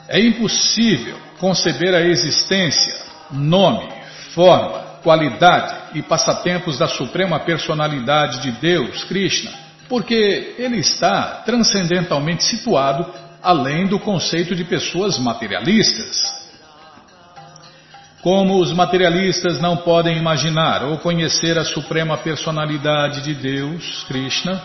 É 0.08 0.20
impossível 0.20 1.16
conceber 1.38 1.94
a 1.94 2.02
existência, 2.02 2.96
nome, 3.30 3.88
forma, 4.34 4.80
qualidade 5.02 5.74
e 5.94 6.02
passatempos 6.02 6.78
da 6.78 6.86
Suprema 6.86 7.40
Personalidade 7.40 8.42
de 8.42 8.52
Deus, 8.52 9.04
Krishna, 9.04 9.52
porque 9.88 10.54
ele 10.58 10.78
está 10.78 11.42
transcendentalmente 11.46 12.44
situado 12.44 13.06
além 13.48 13.86
do 13.86 13.98
conceito 13.98 14.54
de 14.54 14.62
pessoas 14.62 15.18
materialistas. 15.18 16.20
Como 18.20 18.60
os 18.60 18.70
materialistas 18.72 19.58
não 19.58 19.74
podem 19.78 20.18
imaginar 20.18 20.84
ou 20.84 20.98
conhecer 20.98 21.58
a 21.58 21.64
suprema 21.64 22.18
personalidade 22.18 23.22
de 23.22 23.32
Deus, 23.32 24.04
Krishna, 24.06 24.60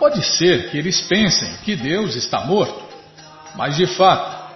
pode 0.00 0.20
ser 0.24 0.68
que 0.68 0.76
eles 0.76 1.00
pensem 1.02 1.48
que 1.58 1.76
Deus 1.76 2.16
está 2.16 2.40
morto, 2.40 2.82
mas 3.54 3.76
de 3.76 3.86
fato, 3.86 4.52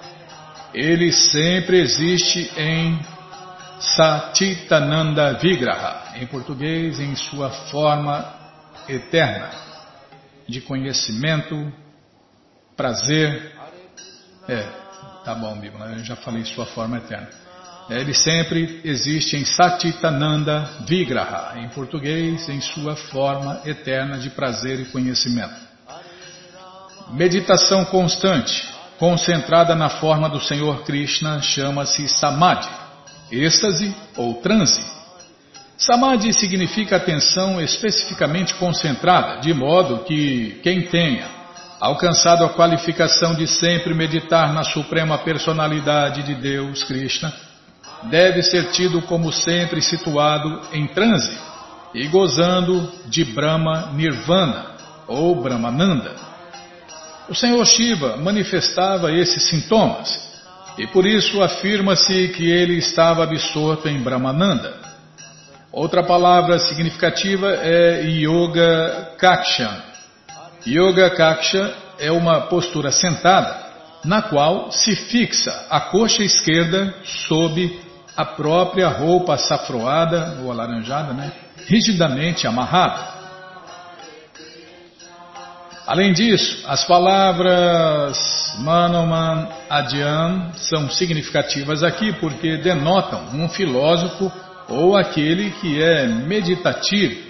ele 0.75 1.12
sempre 1.12 1.79
existe 1.81 2.51
em 2.57 2.99
Satitananda 3.79 5.35
Vigraha, 5.35 6.17
em 6.17 6.27
português, 6.27 6.99
em 6.99 7.14
sua 7.14 7.49
forma 7.51 8.27
eterna 8.88 9.51
de 10.49 10.61
conhecimento, 10.62 11.73
prazer. 12.77 13.58
É, 14.49 14.67
tá 15.25 15.35
bom, 15.35 15.55
Bíblia, 15.61 15.85
eu 15.99 16.05
já 16.05 16.17
falei 16.17 16.43
sua 16.45 16.65
forma 16.65 16.97
eterna. 16.97 17.29
Ele 17.91 18.15
sempre 18.15 18.81
existe 18.83 19.37
em 19.37 19.45
Satitananda 19.45 20.71
Vigraha, 20.87 21.59
em 21.59 21.69
português, 21.69 22.49
em 22.49 22.61
sua 22.61 22.97
forma 22.97 23.61
eterna 23.67 24.19
de 24.19 24.31
prazer 24.31 24.81
e 24.81 24.87
conhecimento. 24.87 25.55
Meditação 27.11 27.85
constante, 27.87 28.69
concentrada 28.99 29.75
na 29.75 29.91
forma 29.91 30.31
do 30.31 30.41
Senhor 30.41 30.83
Krishna, 30.83 31.41
chama-se 31.43 32.09
Samadhi, 32.09 32.69
êxtase 33.31 33.95
ou 34.17 34.35
transe. 34.35 34.85
Samadhi 35.77 36.33
significa 36.33 36.97
atenção 36.97 37.61
especificamente 37.61 38.55
concentrada, 38.55 39.41
de 39.41 39.53
modo 39.53 40.05
que 40.05 40.59
quem 40.63 40.83
tenha 40.89 41.38
alcançado 41.81 42.45
a 42.45 42.49
qualificação 42.51 43.35
de 43.35 43.47
sempre 43.47 43.95
meditar 43.95 44.53
na 44.53 44.64
suprema 44.64 45.19
personalidade 45.19 46.23
de 46.23 46.35
Deus, 46.35 46.83
Krishna, 46.85 47.33
deve 48.05 48.43
ser 48.43 48.71
tido 48.71 49.03
como 49.03 49.33
sempre 49.33 49.81
situado 49.81 50.61
em 50.73 50.87
transe 50.88 51.38
e 51.95 52.07
gozando 52.09 52.93
de 53.07 53.25
Brahma 53.25 53.91
Nirvana 53.95 54.67
ou 55.07 55.41
Brahmananda. 55.41 56.14
O 57.29 57.35
Senhor 57.35 57.64
Shiva 57.67 58.17
manifestava 58.17 59.12
esses 59.12 59.49
sintomas 59.49 60.29
e 60.79 60.87
por 60.87 61.07
isso 61.07 61.42
afirma-se 61.42 62.29
que 62.29 62.50
ele 62.50 62.75
estava 62.75 63.25
absorto 63.25 63.88
em 63.88 64.00
Brahmananda. 64.00 64.75
Outra 65.73 66.02
palavra 66.02 66.59
significativa 66.59 67.52
é 67.52 68.02
Yoga 68.05 69.15
Kaksha. 69.19 69.88
Yoga 70.69 71.08
Kaksha 71.08 71.75
é 71.98 72.12
uma 72.12 72.42
postura 72.42 72.90
sentada 72.90 73.69
na 74.04 74.21
qual 74.21 74.71
se 74.71 74.94
fixa 74.94 75.66
a 75.71 75.81
coxa 75.81 76.23
esquerda 76.23 76.94
sob 77.04 77.81
a 78.14 78.25
própria 78.25 78.88
roupa 78.88 79.35
açafroada 79.35 80.38
ou 80.42 80.52
alaranjada, 80.52 81.14
né, 81.14 81.33
rigidamente 81.66 82.46
amarrada. 82.46 83.16
Além 85.87 86.12
disso, 86.12 86.64
as 86.66 86.85
palavras 86.85 88.19
Manoman 88.58 89.48
Adyan 89.71 90.52
são 90.52 90.90
significativas 90.90 91.83
aqui 91.83 92.12
porque 92.12 92.58
denotam 92.58 93.25
um 93.33 93.48
filósofo 93.48 94.31
ou 94.69 94.98
aquele 94.98 95.50
que 95.52 95.83
é 95.83 96.06
meditativo 96.06 97.27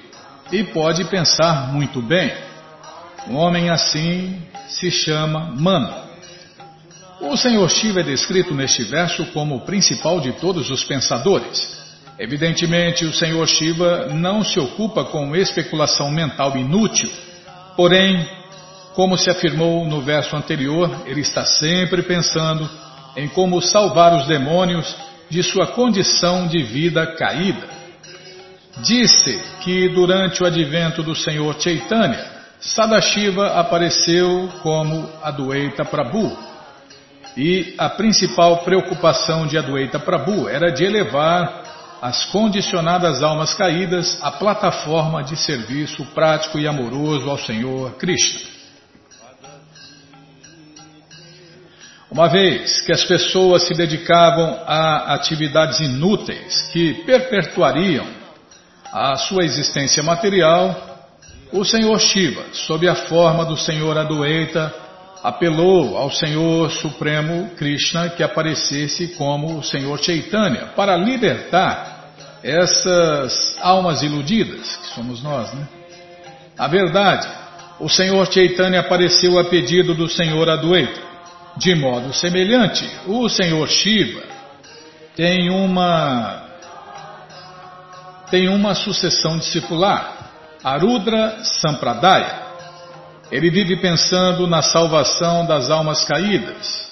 e 0.50 0.64
pode 0.64 1.04
pensar 1.04 1.72
muito 1.72 2.02
bem. 2.02 2.47
Um 3.26 3.36
homem 3.36 3.68
assim 3.68 4.40
se 4.68 4.90
chama 4.90 5.52
Mano. 5.56 6.08
O 7.20 7.36
Senhor 7.36 7.68
Shiva 7.68 8.00
é 8.00 8.04
descrito 8.04 8.54
neste 8.54 8.84
verso 8.84 9.26
como 9.26 9.56
o 9.56 9.60
principal 9.60 10.20
de 10.20 10.32
todos 10.32 10.70
os 10.70 10.84
pensadores. 10.84 11.76
Evidentemente, 12.18 13.04
o 13.04 13.12
Senhor 13.12 13.46
Shiva 13.46 14.06
não 14.12 14.44
se 14.44 14.58
ocupa 14.58 15.04
com 15.04 15.34
especulação 15.34 16.10
mental 16.10 16.56
inútil, 16.56 17.10
porém, 17.76 18.26
como 18.94 19.16
se 19.16 19.30
afirmou 19.30 19.84
no 19.84 20.00
verso 20.00 20.36
anterior, 20.36 21.02
ele 21.06 21.20
está 21.20 21.44
sempre 21.44 22.02
pensando 22.02 22.68
em 23.16 23.28
como 23.28 23.60
salvar 23.60 24.14
os 24.16 24.26
demônios 24.26 24.96
de 25.28 25.42
sua 25.42 25.66
condição 25.66 26.46
de 26.46 26.62
vida 26.62 27.06
caída. 27.14 27.68
Disse 28.78 29.40
que 29.62 29.88
durante 29.88 30.42
o 30.42 30.46
advento 30.46 31.02
do 31.02 31.14
Senhor 31.14 31.60
Chaitanya, 31.60 32.37
Sadashiva 32.60 33.58
apareceu 33.58 34.48
como 34.62 35.08
Adueita 35.22 35.84
Prabhu. 35.84 36.36
E 37.36 37.74
a 37.78 37.88
principal 37.88 38.58
preocupação 38.58 39.46
de 39.46 39.56
Adueita 39.56 39.98
Prabhu 39.98 40.48
era 40.48 40.72
de 40.72 40.84
elevar 40.84 41.62
as 42.02 42.24
condicionadas 42.26 43.22
almas 43.22 43.54
caídas 43.54 44.18
à 44.22 44.30
plataforma 44.30 45.22
de 45.22 45.36
serviço 45.36 46.04
prático 46.06 46.58
e 46.58 46.66
amoroso 46.66 47.30
ao 47.30 47.38
Senhor 47.38 47.92
Krishna. 47.92 48.58
Uma 52.10 52.28
vez 52.28 52.80
que 52.80 52.92
as 52.92 53.04
pessoas 53.04 53.64
se 53.64 53.74
dedicavam 53.74 54.58
a 54.66 55.14
atividades 55.14 55.78
inúteis 55.78 56.62
que 56.72 56.94
perpetuariam 57.04 58.06
a 58.90 59.14
sua 59.16 59.44
existência 59.44 60.02
material, 60.02 60.87
o 61.52 61.64
Senhor 61.64 61.98
Shiva, 61.98 62.44
sob 62.52 62.88
a 62.88 62.94
forma 62.94 63.44
do 63.44 63.56
Senhor 63.56 63.96
Adueita, 63.96 64.74
apelou 65.22 65.96
ao 65.96 66.10
Senhor 66.10 66.70
Supremo 66.70 67.50
Krishna 67.56 68.10
que 68.10 68.22
aparecesse 68.22 69.08
como 69.08 69.58
o 69.58 69.62
Senhor 69.62 69.98
Chaitanya 69.98 70.72
para 70.76 70.96
libertar 70.96 72.12
essas 72.42 73.56
almas 73.60 74.02
iludidas, 74.02 74.76
que 74.76 74.86
somos 74.94 75.22
nós, 75.22 75.52
né? 75.52 75.66
A 76.56 76.68
verdade, 76.68 77.28
o 77.80 77.88
Senhor 77.88 78.30
Chaitanya 78.32 78.80
apareceu 78.80 79.38
a 79.38 79.44
pedido 79.44 79.94
do 79.94 80.08
Senhor 80.08 80.48
Adueita 80.48 81.08
de 81.58 81.74
modo 81.74 82.12
semelhante, 82.14 82.88
o 83.06 83.28
Senhor 83.28 83.68
Shiva 83.68 84.22
tem 85.16 85.50
uma 85.50 86.46
tem 88.30 88.48
uma 88.48 88.74
sucessão 88.74 89.38
discipular, 89.38 90.17
Arudra 90.62 91.44
Sampradaya. 91.44 92.48
Ele 93.30 93.50
vive 93.50 93.76
pensando 93.76 94.46
na 94.46 94.62
salvação 94.62 95.46
das 95.46 95.70
almas 95.70 96.02
caídas, 96.04 96.90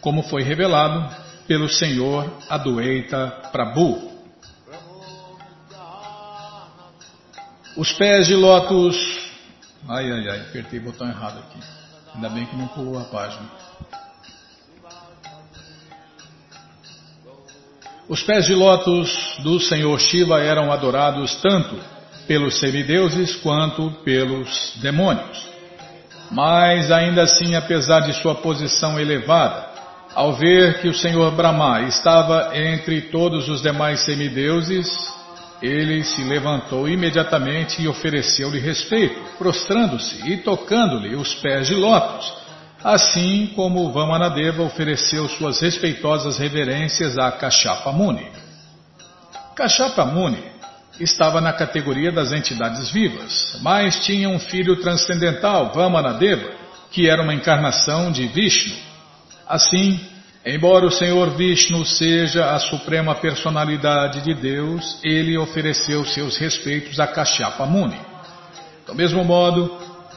como 0.00 0.22
foi 0.22 0.42
revelado 0.42 1.14
pelo 1.46 1.68
Senhor 1.68 2.30
Adueita 2.48 3.48
Prabhu. 3.50 4.08
Os 7.76 7.92
pés 7.92 8.26
de 8.26 8.34
lótus. 8.34 8.96
Ai, 9.88 10.10
ai, 10.10 10.28
ai, 10.28 10.40
apertei 10.40 10.78
o 10.78 10.82
botão 10.82 11.08
errado 11.08 11.38
aqui. 11.38 11.58
Ainda 12.14 12.28
bem 12.30 12.46
que 12.46 12.56
não 12.56 12.68
pulou 12.68 12.98
a 12.98 13.04
página. 13.04 13.48
Os 18.08 18.22
pés 18.22 18.46
de 18.46 18.54
lótus 18.54 19.38
do 19.42 19.60
Senhor 19.60 19.98
Shiva 20.00 20.40
eram 20.40 20.72
adorados 20.72 21.34
tanto 21.42 21.78
pelos 22.28 22.60
semideuses 22.60 23.34
quanto 23.36 23.90
pelos 24.04 24.74
demônios. 24.82 25.48
Mas 26.30 26.92
ainda 26.92 27.22
assim, 27.22 27.56
apesar 27.56 28.00
de 28.00 28.12
sua 28.12 28.34
posição 28.34 29.00
elevada, 29.00 29.66
ao 30.14 30.34
ver 30.34 30.80
que 30.80 30.88
o 30.88 30.94
Senhor 30.94 31.30
Brahma 31.32 31.80
estava 31.82 32.50
entre 32.54 33.00
todos 33.02 33.48
os 33.48 33.62
demais 33.62 34.00
semideuses, 34.00 34.86
ele 35.62 36.04
se 36.04 36.22
levantou 36.22 36.86
imediatamente 36.86 37.82
e 37.82 37.88
ofereceu-lhe 37.88 38.60
respeito, 38.60 39.18
prostrando-se 39.38 40.30
e 40.30 40.36
tocando-lhe 40.36 41.16
os 41.16 41.34
pés 41.36 41.66
de 41.66 41.74
lótus, 41.74 42.32
assim 42.84 43.52
como 43.56 43.90
Vamanadeva 43.90 44.62
ofereceu 44.62 45.26
suas 45.28 45.60
respeitosas 45.60 46.38
reverências 46.38 47.16
a 47.16 47.32
Kashapa 47.32 47.90
Muni. 47.90 48.26
Kashapa 49.56 50.04
Muni 50.04 50.57
estava 51.00 51.40
na 51.40 51.52
categoria 51.52 52.10
das 52.10 52.32
entidades 52.32 52.90
vivas, 52.90 53.58
mas 53.62 54.04
tinha 54.04 54.28
um 54.28 54.38
filho 54.38 54.76
transcendental, 54.76 55.72
Vamanadeva, 55.72 56.50
que 56.90 57.08
era 57.08 57.22
uma 57.22 57.34
encarnação 57.34 58.10
de 58.10 58.26
Vishnu. 58.26 58.74
Assim, 59.46 60.00
Embora 60.46 60.86
o 60.86 60.90
Senhor 60.90 61.36
Vishnu 61.36 61.84
seja 61.84 62.54
a 62.54 62.58
suprema 62.58 63.14
personalidade 63.14 64.22
de 64.22 64.32
Deus, 64.32 64.98
ele 65.04 65.36
ofereceu 65.36 66.06
seus 66.06 66.38
respeitos 66.38 66.98
a 66.98 67.06
Kashyapa 67.06 67.66
Muni. 67.66 68.00
Do 68.86 68.94
mesmo 68.94 69.22
modo, 69.24 69.70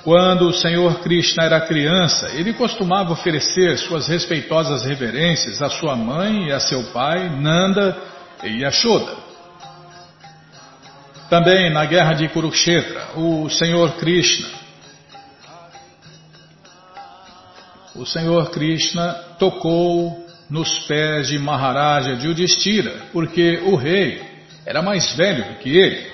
quando 0.04 0.48
o 0.48 0.54
Senhor 0.54 1.00
Krishna 1.02 1.44
era 1.44 1.60
criança, 1.60 2.30
ele 2.34 2.54
costumava 2.54 3.12
oferecer 3.12 3.78
suas 3.78 4.08
respeitosas 4.08 4.86
reverências 4.86 5.62
à 5.62 5.70
sua 5.70 5.96
mãe 5.96 6.48
e 6.48 6.52
a 6.54 6.60
seu 6.62 6.84
pai, 6.94 7.30
Nanda 7.30 7.98
e 8.44 8.62
Yashoda. 8.62 9.31
Também 11.32 11.72
na 11.72 11.86
guerra 11.86 12.12
de 12.12 12.28
Kurukshetra, 12.28 13.12
o 13.16 13.50
Senhor 13.50 13.94
Krishna 13.94 14.50
o 17.96 18.06
Senhor 18.06 18.50
Krishna 18.52 19.14
tocou 19.40 20.26
nos 20.50 20.80
pés 20.88 21.30
de 21.30 21.40
Maharaja 21.40 22.18
Yudhishthira, 22.22 23.04
porque 23.14 23.62
o 23.64 23.78
rei 23.78 24.22
era 24.66 24.82
mais 24.82 25.16
velho 25.16 25.46
do 25.46 25.60
que 25.60 25.70
ele. 25.70 26.12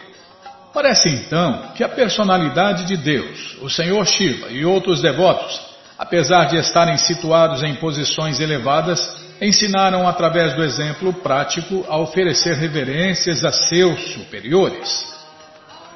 Parece 0.72 1.09
então 1.09 1.72
que 1.76 1.84
a 1.84 1.89
personalidade 1.89 2.86
de 2.86 2.95
Deus, 2.95 3.57
o 3.63 3.72
Senhor 3.72 4.05
Shiva 4.05 4.49
e 4.51 4.65
outros 4.65 5.01
devotos, 5.01 5.59
apesar 5.97 6.45
de 6.45 6.57
estarem 6.57 6.95
situados 6.95 7.63
em 7.63 7.74
posições 7.74 8.39
elevadas, 8.39 9.26
ensinaram 9.41 10.07
através 10.07 10.55
do 10.55 10.63
exemplo 10.63 11.13
prático 11.13 11.85
a 11.88 11.97
oferecer 11.97 12.55
reverências 12.55 13.45
a 13.45 13.51
seus 13.51 14.13
superiores. 14.13 15.17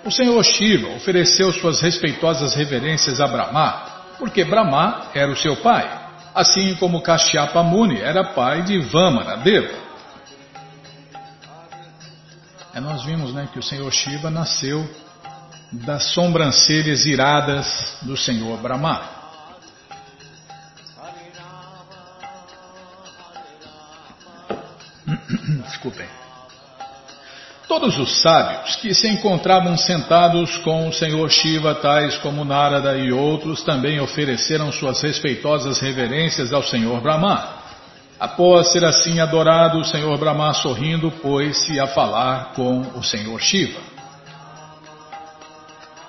O 0.03 0.11
Senhor 0.11 0.43
Shiva 0.43 0.89
ofereceu 0.95 1.51
suas 1.53 1.81
respeitosas 1.81 2.55
reverências 2.55 3.21
a 3.21 3.27
Brahma, 3.27 3.91
porque 4.17 4.43
Brahma 4.43 5.07
era 5.13 5.31
o 5.31 5.35
seu 5.35 5.55
pai, 5.57 5.89
assim 6.33 6.75
como 6.75 7.01
Kashyapa 7.01 7.61
Muni 7.61 7.99
era 7.99 8.33
pai 8.33 8.63
de 8.63 8.79
Vamanadeva. 8.79 9.81
É, 12.73 12.79
nós 12.79 13.03
vimos 13.03 13.33
né, 13.33 13.49
que 13.51 13.59
o 13.59 13.63
Senhor 13.63 13.91
Shiva 13.91 14.29
nasceu 14.29 14.89
das 15.71 16.05
sobrancelhas 16.13 17.05
iradas 17.05 17.97
do 18.01 18.15
Senhor 18.17 18.57
Brahma. 18.59 19.20
Desculpem. 25.65 26.07
Todos 27.67 27.97
os 27.97 28.21
sábios 28.21 28.75
que 28.75 28.93
se 28.93 29.07
encontravam 29.07 29.77
sentados 29.77 30.57
com 30.57 30.89
o 30.89 30.93
Senhor 30.93 31.29
Shiva, 31.31 31.73
tais 31.73 32.17
como 32.17 32.43
Narada 32.43 32.97
e 32.97 33.13
outros, 33.13 33.63
também 33.63 33.99
ofereceram 33.99 34.71
suas 34.73 35.01
respeitosas 35.01 35.79
reverências 35.79 36.51
ao 36.51 36.61
Senhor 36.61 36.99
Brahma. 36.99 37.61
Após 38.19 38.73
ser 38.73 38.83
assim 38.83 39.19
adorado, 39.21 39.79
o 39.79 39.85
Senhor 39.85 40.17
Brahma, 40.17 40.53
sorrindo, 40.53 41.09
pôs-se 41.11 41.79
a 41.79 41.87
falar 41.87 42.51
com 42.53 42.81
o 42.93 43.01
Senhor 43.01 43.39
Shiva. 43.41 43.79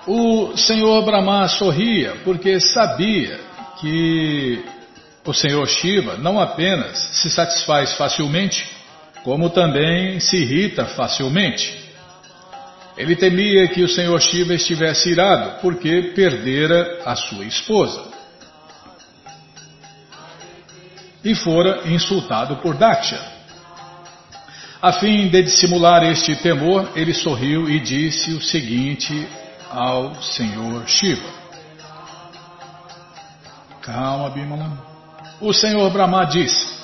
O 0.05 0.57
Senhor 0.57 1.01
Brahma 1.05 1.47
sorria 1.47 2.17
porque 2.25 2.59
sabia 2.59 3.39
que 3.79 4.65
o 5.25 5.33
Senhor 5.33 5.65
Shiva 5.65 6.17
não 6.17 6.39
apenas 6.39 6.99
se 6.99 7.29
satisfaz 7.29 7.93
facilmente, 7.93 8.69
como 9.23 9.49
também 9.49 10.19
se 10.19 10.37
irrita 10.37 10.85
facilmente. 10.85 11.81
Ele 12.95 13.15
temia 13.15 13.67
que 13.69 13.81
o 13.81 13.89
Senhor 13.89 14.19
Shiva 14.21 14.53
estivesse 14.53 15.09
irado, 15.09 15.61
porque 15.61 16.11
perdera 16.15 17.01
a 17.05 17.15
sua 17.15 17.45
esposa. 17.45 18.11
E 21.23 21.33
fora 21.33 21.87
insultado 21.87 22.57
por 22.57 22.75
Daksha. 22.75 23.19
A 24.81 24.91
fim 24.91 25.29
de 25.29 25.41
dissimular 25.41 26.03
este 26.03 26.35
temor, 26.35 26.91
ele 26.93 27.13
sorriu 27.13 27.69
e 27.69 27.79
disse 27.79 28.33
o 28.33 28.41
seguinte 28.41 29.27
ao 29.71 30.13
Senhor 30.21 30.85
Shiva. 30.87 31.31
Calma, 33.81 34.29
Bimala. 34.29 34.77
O 35.39 35.53
Senhor 35.53 35.89
Brahma 35.89 36.25
disse, 36.25 36.82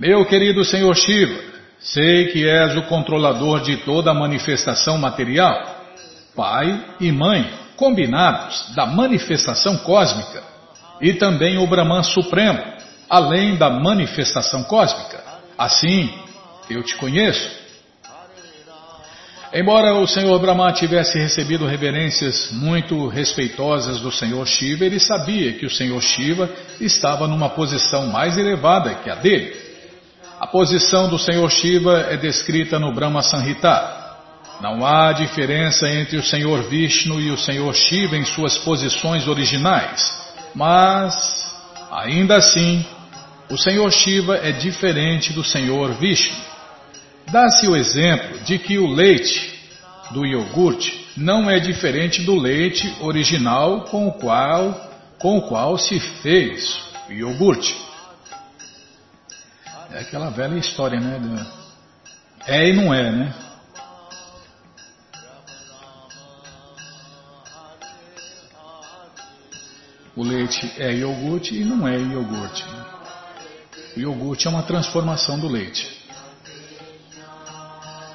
meu 0.00 0.24
querido 0.24 0.64
Senhor 0.64 0.96
Shiva, 0.96 1.38
sei 1.78 2.28
que 2.28 2.48
és 2.48 2.74
o 2.74 2.84
controlador 2.84 3.60
de 3.60 3.76
toda 3.84 4.10
a 4.10 4.14
manifestação 4.14 4.96
material. 4.96 5.78
Pai 6.34 6.82
e 6.98 7.12
mãe 7.12 7.52
combinados 7.76 8.74
da 8.74 8.86
manifestação 8.86 9.76
cósmica, 9.76 10.42
e 11.02 11.12
também 11.12 11.58
o 11.58 11.66
Brahman 11.66 12.02
Supremo, 12.02 12.62
além 13.10 13.56
da 13.56 13.68
manifestação 13.68 14.64
cósmica. 14.64 15.22
Assim, 15.58 16.10
eu 16.70 16.82
te 16.82 16.96
conheço. 16.96 17.60
Embora 19.52 19.92
o 19.96 20.06
Senhor 20.06 20.38
Brahma 20.38 20.72
tivesse 20.72 21.18
recebido 21.18 21.66
reverências 21.66 22.50
muito 22.52 23.06
respeitosas 23.06 23.98
do 23.98 24.10
Senhor 24.10 24.46
Shiva, 24.46 24.86
ele 24.86 24.98
sabia 24.98 25.52
que 25.52 25.66
o 25.66 25.70
Senhor 25.70 26.00
Shiva 26.00 26.48
estava 26.80 27.28
numa 27.28 27.50
posição 27.50 28.06
mais 28.06 28.38
elevada 28.38 28.94
que 28.94 29.10
a 29.10 29.14
dele. 29.16 29.69
A 30.40 30.46
posição 30.46 31.06
do 31.10 31.18
Senhor 31.18 31.50
Shiva 31.50 32.06
é 32.08 32.16
descrita 32.16 32.78
no 32.78 32.94
Brahma 32.94 33.20
Sanhita. 33.20 33.94
Não 34.62 34.86
há 34.86 35.12
diferença 35.12 35.86
entre 35.86 36.16
o 36.16 36.22
Senhor 36.22 36.62
Vishnu 36.62 37.20
e 37.20 37.30
o 37.30 37.36
Senhor 37.36 37.74
Shiva 37.74 38.16
em 38.16 38.24
suas 38.24 38.56
posições 38.56 39.28
originais, 39.28 40.18
mas, 40.54 41.14
ainda 41.92 42.38
assim, 42.38 42.82
o 43.50 43.58
Senhor 43.58 43.92
Shiva 43.92 44.38
é 44.38 44.50
diferente 44.50 45.30
do 45.34 45.44
Senhor 45.44 45.92
Vishnu. 45.92 46.34
Dá-se 47.30 47.68
o 47.68 47.76
exemplo 47.76 48.38
de 48.38 48.58
que 48.58 48.78
o 48.78 48.90
leite 48.90 49.60
do 50.10 50.24
iogurte 50.24 51.06
não 51.18 51.50
é 51.50 51.60
diferente 51.60 52.22
do 52.22 52.34
leite 52.34 52.90
original 53.02 53.82
com 53.82 54.08
o 54.08 54.12
qual, 54.12 54.90
com 55.18 55.36
o 55.36 55.42
qual 55.42 55.76
se 55.76 56.00
fez 56.00 56.80
o 57.10 57.12
iogurte. 57.12 57.89
É 59.92 60.00
aquela 60.00 60.30
velha 60.30 60.56
história, 60.56 61.00
né? 61.00 61.46
É 62.46 62.68
e 62.68 62.72
não 62.72 62.94
é, 62.94 63.10
né? 63.10 63.34
O 70.16 70.22
leite 70.22 70.72
é 70.78 70.92
iogurte 70.94 71.54
e 71.54 71.64
não 71.64 71.88
é 71.88 71.98
iogurte. 71.98 72.64
O 73.96 74.00
iogurte 74.00 74.46
é 74.46 74.50
uma 74.50 74.62
transformação 74.62 75.38
do 75.38 75.48
leite. 75.48 75.98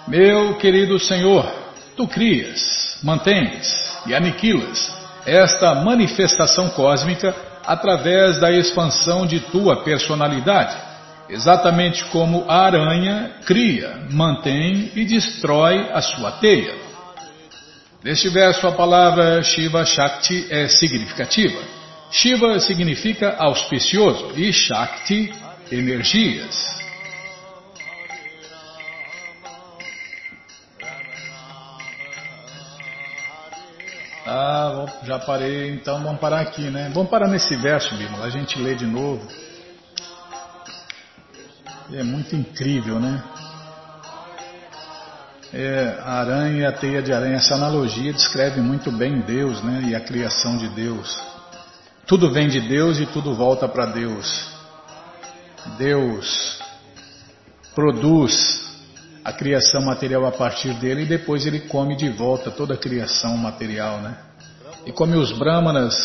Meu 0.08 0.56
querido 0.58 1.00
Senhor, 1.00 1.52
tu 1.98 2.08
crias, 2.08 3.00
mantens 3.04 3.74
e 4.06 4.14
aniquilas 4.14 4.96
esta 5.26 5.74
manifestação 5.74 6.70
cósmica 6.70 7.36
através 7.66 8.40
da 8.40 8.52
expansão 8.52 9.26
de 9.26 9.40
tua 9.40 9.84
personalidade, 9.84 10.78
exatamente 11.30 12.04
como 12.06 12.46
a 12.48 12.66
aranha 12.66 13.36
cria, 13.46 14.08
mantém 14.12 14.92
e 14.96 15.06
destrói 15.06 15.90
a 15.92 16.02
sua 16.02 16.34
teia. 16.34 16.74
Neste 18.04 18.30
verso, 18.30 18.68
a 18.68 18.72
palavra 18.72 19.42
Shiva 19.42 19.84
Shakti 19.84 20.48
é 20.50 20.68
significativa. 20.68 21.60
Shiva 22.12 22.60
significa 22.60 23.36
auspicioso 23.38 24.34
e 24.36 24.54
Shakti 24.54 25.34
energias. 25.72 26.76
Ah, 34.28 34.86
já 35.04 35.20
parei, 35.20 35.70
então 35.70 36.02
vamos 36.02 36.20
parar 36.20 36.42
aqui, 36.42 36.70
né? 36.70 36.90
Vamos 36.94 37.10
parar 37.10 37.28
nesse 37.28 37.56
verso, 37.58 37.96
Bímola, 37.96 38.26
a 38.26 38.30
gente 38.30 38.60
lê 38.60 38.74
de 38.74 38.86
novo. 38.86 39.28
É 41.94 42.04
muito 42.04 42.36
incrível, 42.36 43.00
né? 43.00 43.24
É, 45.54 46.00
a 46.02 46.14
aranha 46.14 46.62
e 46.62 46.66
a 46.66 46.72
teia 46.72 47.02
de 47.02 47.14
aranha, 47.14 47.36
essa 47.36 47.54
analogia 47.54 48.12
descreve 48.12 48.60
muito 48.60 48.92
bem 48.92 49.22
Deus, 49.22 49.62
né? 49.62 49.84
E 49.90 49.96
a 49.96 50.00
criação 50.00 50.58
de 50.58 50.68
Deus. 50.70 51.16
Tudo 52.08 52.32
vem 52.32 52.48
de 52.48 52.60
Deus 52.60 53.00
e 53.00 53.06
tudo 53.06 53.36
volta 53.36 53.68
para 53.68 53.86
Deus. 53.86 54.52
Deus 55.78 56.60
produz 57.76 58.64
a 59.24 59.32
criação 59.32 59.82
material 59.82 60.26
a 60.26 60.32
partir 60.32 60.74
dele 60.76 61.04
e 61.04 61.06
depois 61.06 61.46
ele 61.46 61.62
come 61.62 61.96
de 61.96 62.10
volta 62.10 62.50
toda 62.50 62.74
a 62.74 62.78
criação 62.78 63.38
material, 63.38 64.00
né? 64.00 64.18
E 64.88 64.92
come 64.92 65.16
os 65.18 65.32
brahmanas, 65.32 65.96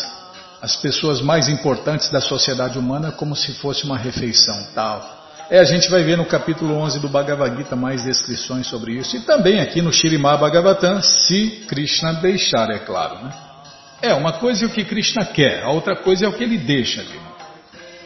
as 0.61 0.75
pessoas 0.75 1.21
mais 1.21 1.49
importantes 1.49 2.11
da 2.11 2.21
sociedade 2.21 2.77
humana, 2.77 3.11
como 3.11 3.35
se 3.35 3.53
fosse 3.55 3.83
uma 3.83 3.97
refeição 3.97 4.67
tal. 4.75 5.20
É, 5.51 5.59
a 5.59 5.65
gente 5.65 5.89
vai 5.89 6.01
ver 6.01 6.15
no 6.15 6.23
capítulo 6.23 6.77
11 6.77 7.01
do 7.01 7.09
Bhagavad 7.09 7.57
Gita 7.57 7.75
mais 7.75 8.05
descrições 8.05 8.67
sobre 8.67 8.93
isso. 8.93 9.17
E 9.17 9.19
também 9.19 9.59
aqui 9.59 9.81
no 9.81 9.91
Shirimá 9.91 10.37
Bhagavatam, 10.37 11.01
se 11.01 11.65
Krishna 11.67 12.13
deixar, 12.13 12.69
é 12.69 12.79
claro. 12.79 13.15
Né? 13.15 13.33
É, 14.01 14.13
uma 14.13 14.31
coisa 14.31 14.63
é 14.63 14.67
o 14.67 14.69
que 14.69 14.85
Krishna 14.85 15.25
quer, 15.25 15.61
a 15.61 15.69
outra 15.69 15.93
coisa 15.93 16.25
é 16.25 16.29
o 16.29 16.31
que 16.31 16.41
ele 16.41 16.57
deixa 16.57 17.01
ali. 17.01 17.19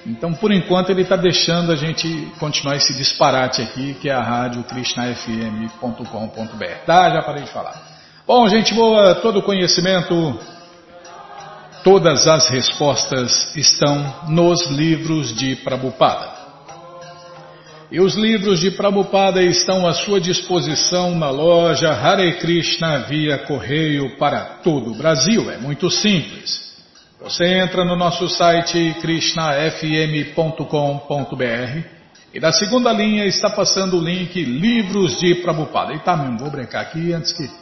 Então, 0.08 0.34
por 0.34 0.52
enquanto, 0.52 0.90
ele 0.90 1.04
está 1.04 1.16
deixando 1.16 1.72
a 1.72 1.76
gente 1.76 2.08
continuar 2.40 2.78
esse 2.78 2.96
disparate 2.96 3.62
aqui, 3.62 3.94
que 4.02 4.10
é 4.10 4.14
a 4.14 4.24
rádio 4.24 4.64
krishnafm.com.br. 4.64 6.84
Tá, 6.84 7.12
já 7.12 7.22
parei 7.22 7.44
de 7.44 7.52
falar. 7.52 7.80
Bom, 8.26 8.48
gente 8.48 8.74
boa, 8.74 9.14
todo 9.14 9.44
conhecimento, 9.44 10.40
todas 11.84 12.28
as 12.28 12.50
respostas 12.50 13.56
estão 13.56 14.16
nos 14.30 14.66
livros 14.72 15.32
de 15.32 15.58
Prabhupada. 15.58 16.35
E 17.96 18.00
os 18.02 18.14
livros 18.14 18.60
de 18.60 18.72
Prabhupada 18.72 19.42
estão 19.42 19.88
à 19.88 19.94
sua 19.94 20.20
disposição 20.20 21.16
na 21.16 21.30
loja 21.30 21.94
Hare 21.94 22.34
Krishna 22.40 23.06
via 23.08 23.38
correio 23.38 24.18
para 24.18 24.42
todo 24.62 24.92
o 24.92 24.96
Brasil. 24.96 25.50
É 25.50 25.58
muito 25.58 25.90
simples. 25.90 26.76
Você 27.22 27.46
entra 27.46 27.86
no 27.86 27.96
nosso 27.96 28.28
site 28.28 28.98
krishnafm.com.br 29.00 31.88
e 32.34 32.40
na 32.42 32.52
segunda 32.52 32.92
linha 32.92 33.26
está 33.28 33.50
passando 33.50 33.98
o 33.98 34.04
link 34.04 34.44
Livros 34.44 35.18
de 35.22 35.36
Prabhupada. 35.36 35.94
E 35.94 36.00
tá 36.00 36.18
mesmo, 36.18 36.40
vou 36.40 36.52
brincar 36.52 36.82
aqui 36.82 37.14
antes 37.14 37.32
que. 37.32 37.48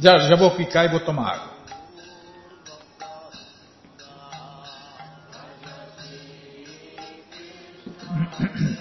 Já, 0.00 0.16
já 0.20 0.36
vou 0.36 0.52
clicar 0.52 0.86
e 0.86 0.88
vou 0.88 1.00
tomar 1.00 1.34
água. 1.34 1.57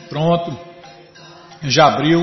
Pronto, 0.10 0.58
já 1.64 1.88
abriu, 1.88 2.22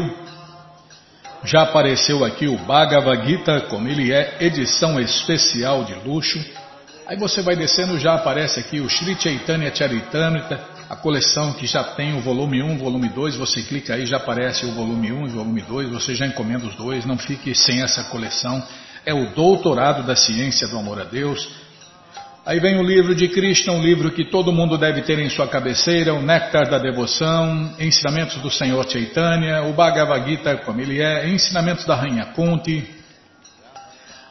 já 1.44 1.62
apareceu 1.62 2.24
aqui 2.24 2.48
o 2.48 2.56
Bhagavad 2.58 3.26
Gita, 3.26 3.60
como 3.62 3.88
ele 3.88 4.12
é, 4.12 4.38
edição 4.40 4.98
especial 4.98 5.84
de 5.84 5.94
luxo. 5.94 6.42
Aí 7.06 7.18
você 7.18 7.42
vai 7.42 7.54
descendo, 7.54 7.98
já 7.98 8.14
aparece 8.14 8.60
aqui 8.60 8.80
o 8.80 8.88
Sri 8.88 9.14
Chaitanya 9.20 9.74
Charitamrita, 9.74 10.58
a 10.88 10.96
coleção 10.96 11.52
que 11.52 11.66
já 11.66 11.84
tem 11.84 12.16
o 12.16 12.20
volume 12.20 12.62
1, 12.62 12.78
volume 12.78 13.08
2, 13.08 13.36
você 13.36 13.62
clica 13.62 13.94
aí, 13.94 14.06
já 14.06 14.16
aparece 14.16 14.64
o 14.64 14.72
volume 14.72 15.12
1 15.12 15.26
e 15.26 15.30
volume 15.30 15.60
2, 15.60 15.90
você 15.90 16.14
já 16.14 16.26
encomenda 16.26 16.66
os 16.66 16.74
dois, 16.76 17.04
não 17.04 17.18
fique 17.18 17.54
sem 17.54 17.82
essa 17.82 18.04
coleção. 18.04 18.62
É 19.04 19.12
o 19.12 19.34
Doutorado 19.34 20.02
da 20.02 20.16
Ciência 20.16 20.66
do 20.68 20.78
Amor 20.78 21.00
a 21.00 21.04
Deus. 21.04 21.63
Aí 22.46 22.60
vem 22.60 22.78
o 22.78 22.82
livro 22.82 23.14
de 23.14 23.26
Krishna, 23.26 23.72
um 23.72 23.80
livro 23.80 24.10
que 24.10 24.22
todo 24.22 24.52
mundo 24.52 24.76
deve 24.76 25.00
ter 25.00 25.18
em 25.18 25.30
sua 25.30 25.48
cabeceira, 25.48 26.12
o 26.12 26.20
Néctar 26.20 26.68
da 26.68 26.76
Devoção, 26.76 27.74
Ensinamentos 27.80 28.36
do 28.42 28.50
Senhor 28.50 28.86
Chaitanya, 28.86 29.62
o 29.62 29.72
Bhagavad 29.72 30.28
Gita, 30.28 30.54
como 30.58 30.78
ele 30.78 31.00
é, 31.00 31.26
Ensinamentos 31.26 31.86
da 31.86 31.94
Rainha 31.94 32.26
Kunti, 32.34 32.86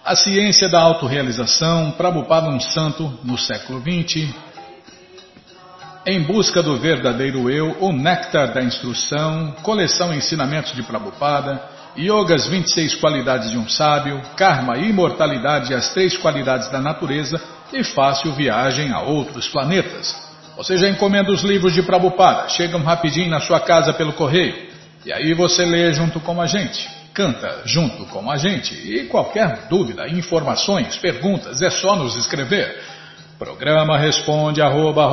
a 0.05 0.15
ciência 0.15 0.69
da 0.69 0.79
autorrealização, 0.79 1.89
Prabhupada 1.97 2.49
um 2.49 2.59
santo 2.59 3.19
no 3.23 3.35
século 3.35 3.81
XX. 3.81 4.31
Em 6.05 6.21
busca 6.21 6.61
do 6.61 6.77
verdadeiro 6.77 7.49
eu, 7.49 7.77
o 7.79 7.91
néctar 7.91 8.53
da 8.53 8.61
instrução, 8.61 9.55
coleção 9.63 10.13
Ensinamentos 10.13 10.73
de 10.73 10.83
Prabhupada, 10.83 11.59
Yogas 11.97 12.45
26 12.47 12.93
qualidades 12.95 13.49
de 13.49 13.57
um 13.57 13.67
sábio, 13.67 14.21
Karma 14.37 14.77
e 14.77 14.89
imortalidade 14.89 15.73
as 15.73 15.91
três 15.95 16.15
qualidades 16.15 16.69
da 16.69 16.79
natureza 16.79 17.41
e 17.77 17.83
fácil 17.83 18.33
viagem 18.33 18.91
a 18.91 19.01
outros 19.01 19.47
planetas. 19.47 20.15
Você 20.55 20.77
já 20.77 20.89
encomenda 20.89 21.31
os 21.31 21.43
livros 21.43 21.73
de 21.73 21.81
Prabhupada, 21.81 22.49
chegam 22.49 22.81
rapidinho 22.81 23.29
na 23.29 23.39
sua 23.39 23.59
casa 23.59 23.93
pelo 23.93 24.13
correio. 24.13 24.71
E 25.05 25.11
aí 25.11 25.33
você 25.33 25.65
lê 25.65 25.91
junto 25.93 26.19
com 26.19 26.41
a 26.41 26.47
gente 26.47 27.03
canta 27.13 27.61
junto 27.65 28.05
com 28.07 28.29
a 28.29 28.35
gente. 28.37 28.73
E 28.73 29.05
qualquer 29.05 29.67
dúvida, 29.69 30.09
informações, 30.09 30.97
perguntas, 30.97 31.61
é 31.61 31.69
só 31.69 31.95
nos 31.95 32.17
escrever. 32.17 32.75
Programa 33.37 33.97
responde 33.97 34.61
arroba, 34.61 35.07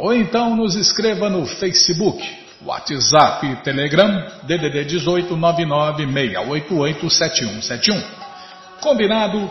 ou 0.00 0.14
então 0.14 0.56
nos 0.56 0.74
escreva 0.76 1.28
no 1.28 1.44
Facebook, 1.46 2.24
WhatsApp, 2.64 3.56
Telegram, 3.62 4.24
DDD 4.44 4.84
18 4.84 5.36
996887171. 5.36 8.02
Combinado? 8.80 9.50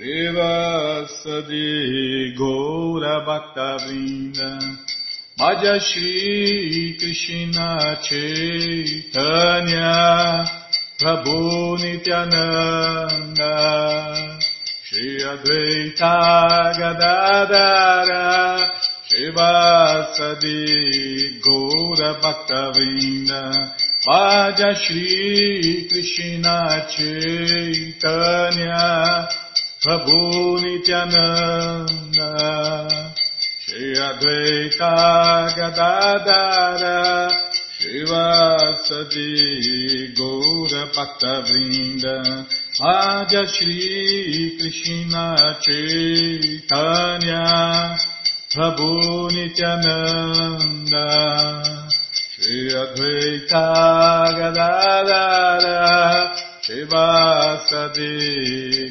Shri 0.00 0.32
Vasadi 0.32 2.32
Gaura 2.34 3.20
Bhaktavrinda 3.26 4.50
Madhya 5.38 5.76
Shri 5.78 6.96
Krishna 6.98 7.68
Chaitanya 8.08 9.92
Prabhu 10.98 11.76
Nityananda 11.82 13.54
Shri 14.84 15.08
Advaita 15.20 16.16
Gadadara 16.80 18.24
Shri 19.06 19.26
Vasadi 19.36 20.60
Gaura 21.44 22.10
Bhaktavinda 22.22 23.42
Vaja 24.08 24.70
Shri 24.82 25.10
Krishna 25.90 26.56
Chaitanya 26.88 28.80
Prabhu 29.82 30.60
Nityananda 30.60 32.28
Shri 33.64 33.96
Advaita 33.96 34.92
Gadadara 35.56 37.00
Shivasadi 37.80 39.32
Gaura 40.14 40.84
Bhakta 40.92 41.40
Vrinda 41.48 42.20
Madhya 42.78 43.42
Shri 43.48 44.60
Krishna 44.60 45.56
Chaitanya 45.64 47.40
Prabhu 48.52 49.32
Nityananda 49.32 51.08
Shri 52.36 52.68
Advaita 52.84 53.64
Gadadara 54.36 56.36
Shivasadi 56.70 58.14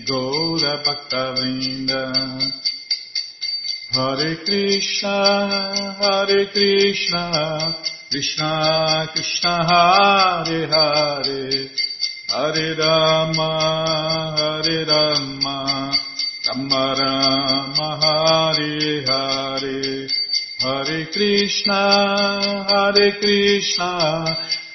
Gaura 0.05 0.83
Bhakta 0.83 1.33
Vrinda 1.33 2.11
Hare 3.93 4.35
Krishna, 4.43 5.15
Hare 6.01 6.47
Krishna, 6.51 7.23
Krishna 8.11 9.07
Krishna 9.13 9.53
Hare 9.69 10.67
Hare. 10.67 11.69
Hare 12.27 12.75
Rama 12.75 13.49
Hare 14.37 14.83
Rama 14.85 15.57
Rama 16.49 16.83
Rama 16.99 17.89
Hare 18.03 19.03
Hare. 19.07 20.07
Hare 20.59 20.99
Krishna 21.13 21.81
Hare 22.67 23.07
Krishna 23.21 24.58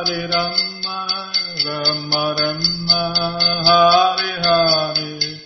Hare 0.00 0.28
Rama 0.32 0.98
Rama 1.64 2.34
Rama 2.38 3.02
Hare 3.68 4.32
Hare 4.44 5.40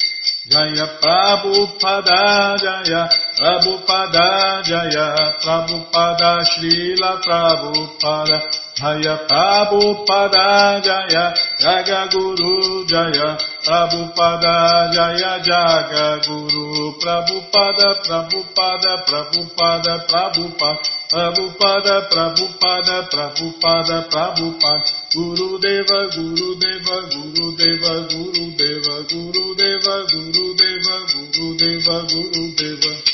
Jaya 0.46 0.86
Prabhupada 1.02 2.54
Jaya 2.62 3.02
Prabhupada 3.34 4.62
Jaya 4.62 5.34
Prabhupada 5.42 6.46
Srila 6.46 7.18
Prabhupada 7.18 8.46
Jaya 8.78 9.26
Prabhupada 9.26 10.78
Jaya 10.78 11.34
Jaga 11.58 12.06
Guru 12.14 12.86
Jaya 12.86 13.34
Prabhupada 13.66 14.86
Jaya 14.94 15.42
Jaga 15.42 16.22
Guru 16.22 16.94
Prabhupada 17.02 18.06
Prabhupada 18.06 19.02
Prabhupada 19.02 19.94
Prabhupada 20.06 20.78
Prabhupada 21.10 21.94
Prabhupada 22.06 22.96
Prabhupada 23.10 23.96
Prabhupada 24.14 24.90
Guru 25.10 25.58
Deva 25.58 26.00
Guru 26.14 26.54
Deva 26.54 26.96
Guru 27.10 27.46
Deva 27.58 27.94
Guru 28.06 28.46
Deva 28.54 28.96
Guru 29.10 29.46
Deva 29.58 29.96
Guru 30.06 30.46
Deva 30.54 30.96
Guru 31.10 31.46
Deva 31.58 31.96
Guru 32.06 32.44
Deva 32.54 33.13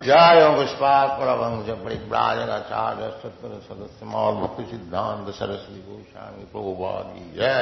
जय 0.00 0.40
पुष्पात 0.56 1.10
परमंश 1.18 1.68
परिव्राजनाचार्य 1.84 3.06
सत्तर 3.20 3.52
सदस्य 3.60 4.06
मौल 4.06 4.34
भक्ति 4.34 4.64
सिद्धांत 4.64 5.28
सरस्वती 5.34 5.80
गोस्वामी 5.82 6.44
प्रभुपाद 6.52 7.06
की 7.12 7.24
जय 7.38 7.56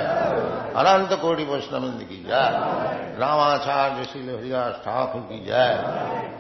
अनंत 0.81 1.13
कोटि 1.21 1.45
वैष्णविंद 1.51 2.03
की 2.09 2.19
जय 2.25 2.51
रामाचार्य 3.21 4.05
श्री 4.05 4.23
हरिदास 4.27 4.75
ठाकुर 4.85 5.21
की 5.29 5.39
जय 5.45 5.71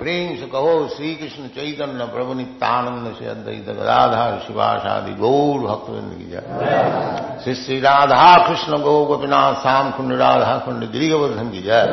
प्रेम 0.00 0.34
से 0.36 0.46
कहो 0.48 0.74
श्री 0.96 1.14
कृष्ण 1.14 1.46
चैतन्य 1.56 2.06
प्रभु 2.12 2.34
नित्यानंद 2.34 3.14
से 3.18 3.28
अद्वैत 3.30 3.68
गदाधार 3.70 4.38
शिवाशादि 4.46 5.14
गौर 5.22 5.66
भक्तविंद 5.66 6.12
की 6.18 6.30
जय 6.30 7.40
श्री 7.44 7.54
श्री 7.62 7.80
राधा 7.80 8.26
कृष्ण 8.46 8.82
गौ 8.82 8.96
गोपीनाथ 9.06 9.62
श्याम 9.62 9.90
कुंड 9.92 10.18
राधा 10.18 10.58
कुंड 10.66 10.90
गिरिवर्धन 10.92 11.50
की 11.50 11.62
जय 11.62 11.86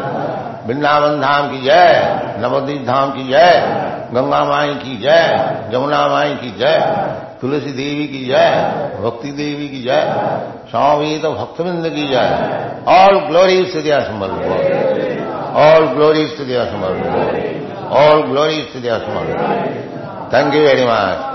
वृंदावन 0.67 1.21
धाम 1.21 1.49
की 1.51 1.63
जय 1.63 2.37
नवदीप 2.41 2.85
धाम 2.87 3.11
की 3.11 3.27
जय 3.29 3.89
गंगा 4.13 4.43
माई 4.45 4.73
की 4.75 4.97
जय 4.97 5.69
जमुना 5.71 6.05
माई 6.07 6.33
की 6.35 6.51
जय 6.59 6.79
तुलसी 7.41 7.71
देवी 7.71 8.07
की 8.07 8.25
जय 8.25 8.49
भक्ति 8.99 9.31
देवी 9.31 9.67
की 9.67 9.81
जय 9.83 10.01
स्वामी 10.71 11.17
तो 11.19 11.31
भक्तविंद 11.33 11.89
की 11.89 12.07
जय 12.07 12.83
ऑल 12.91 13.19
ग्लोरीज 13.27 13.73
टू 13.73 13.81
दिया 13.81 13.99
समर 13.99 14.37
ऑल 15.61 15.87
ग्लोरीज 15.87 16.37
टू 16.37 16.43
दिया 16.43 16.65
समर 16.65 16.93
ऑल 17.97 18.21
ग्लोरीज 18.21 18.73
टू 18.73 18.79
दिया 18.79 18.97
summer 18.99 19.33
thank 20.33 20.53
you 20.55 20.61
very 20.61 20.85
much 20.85 21.31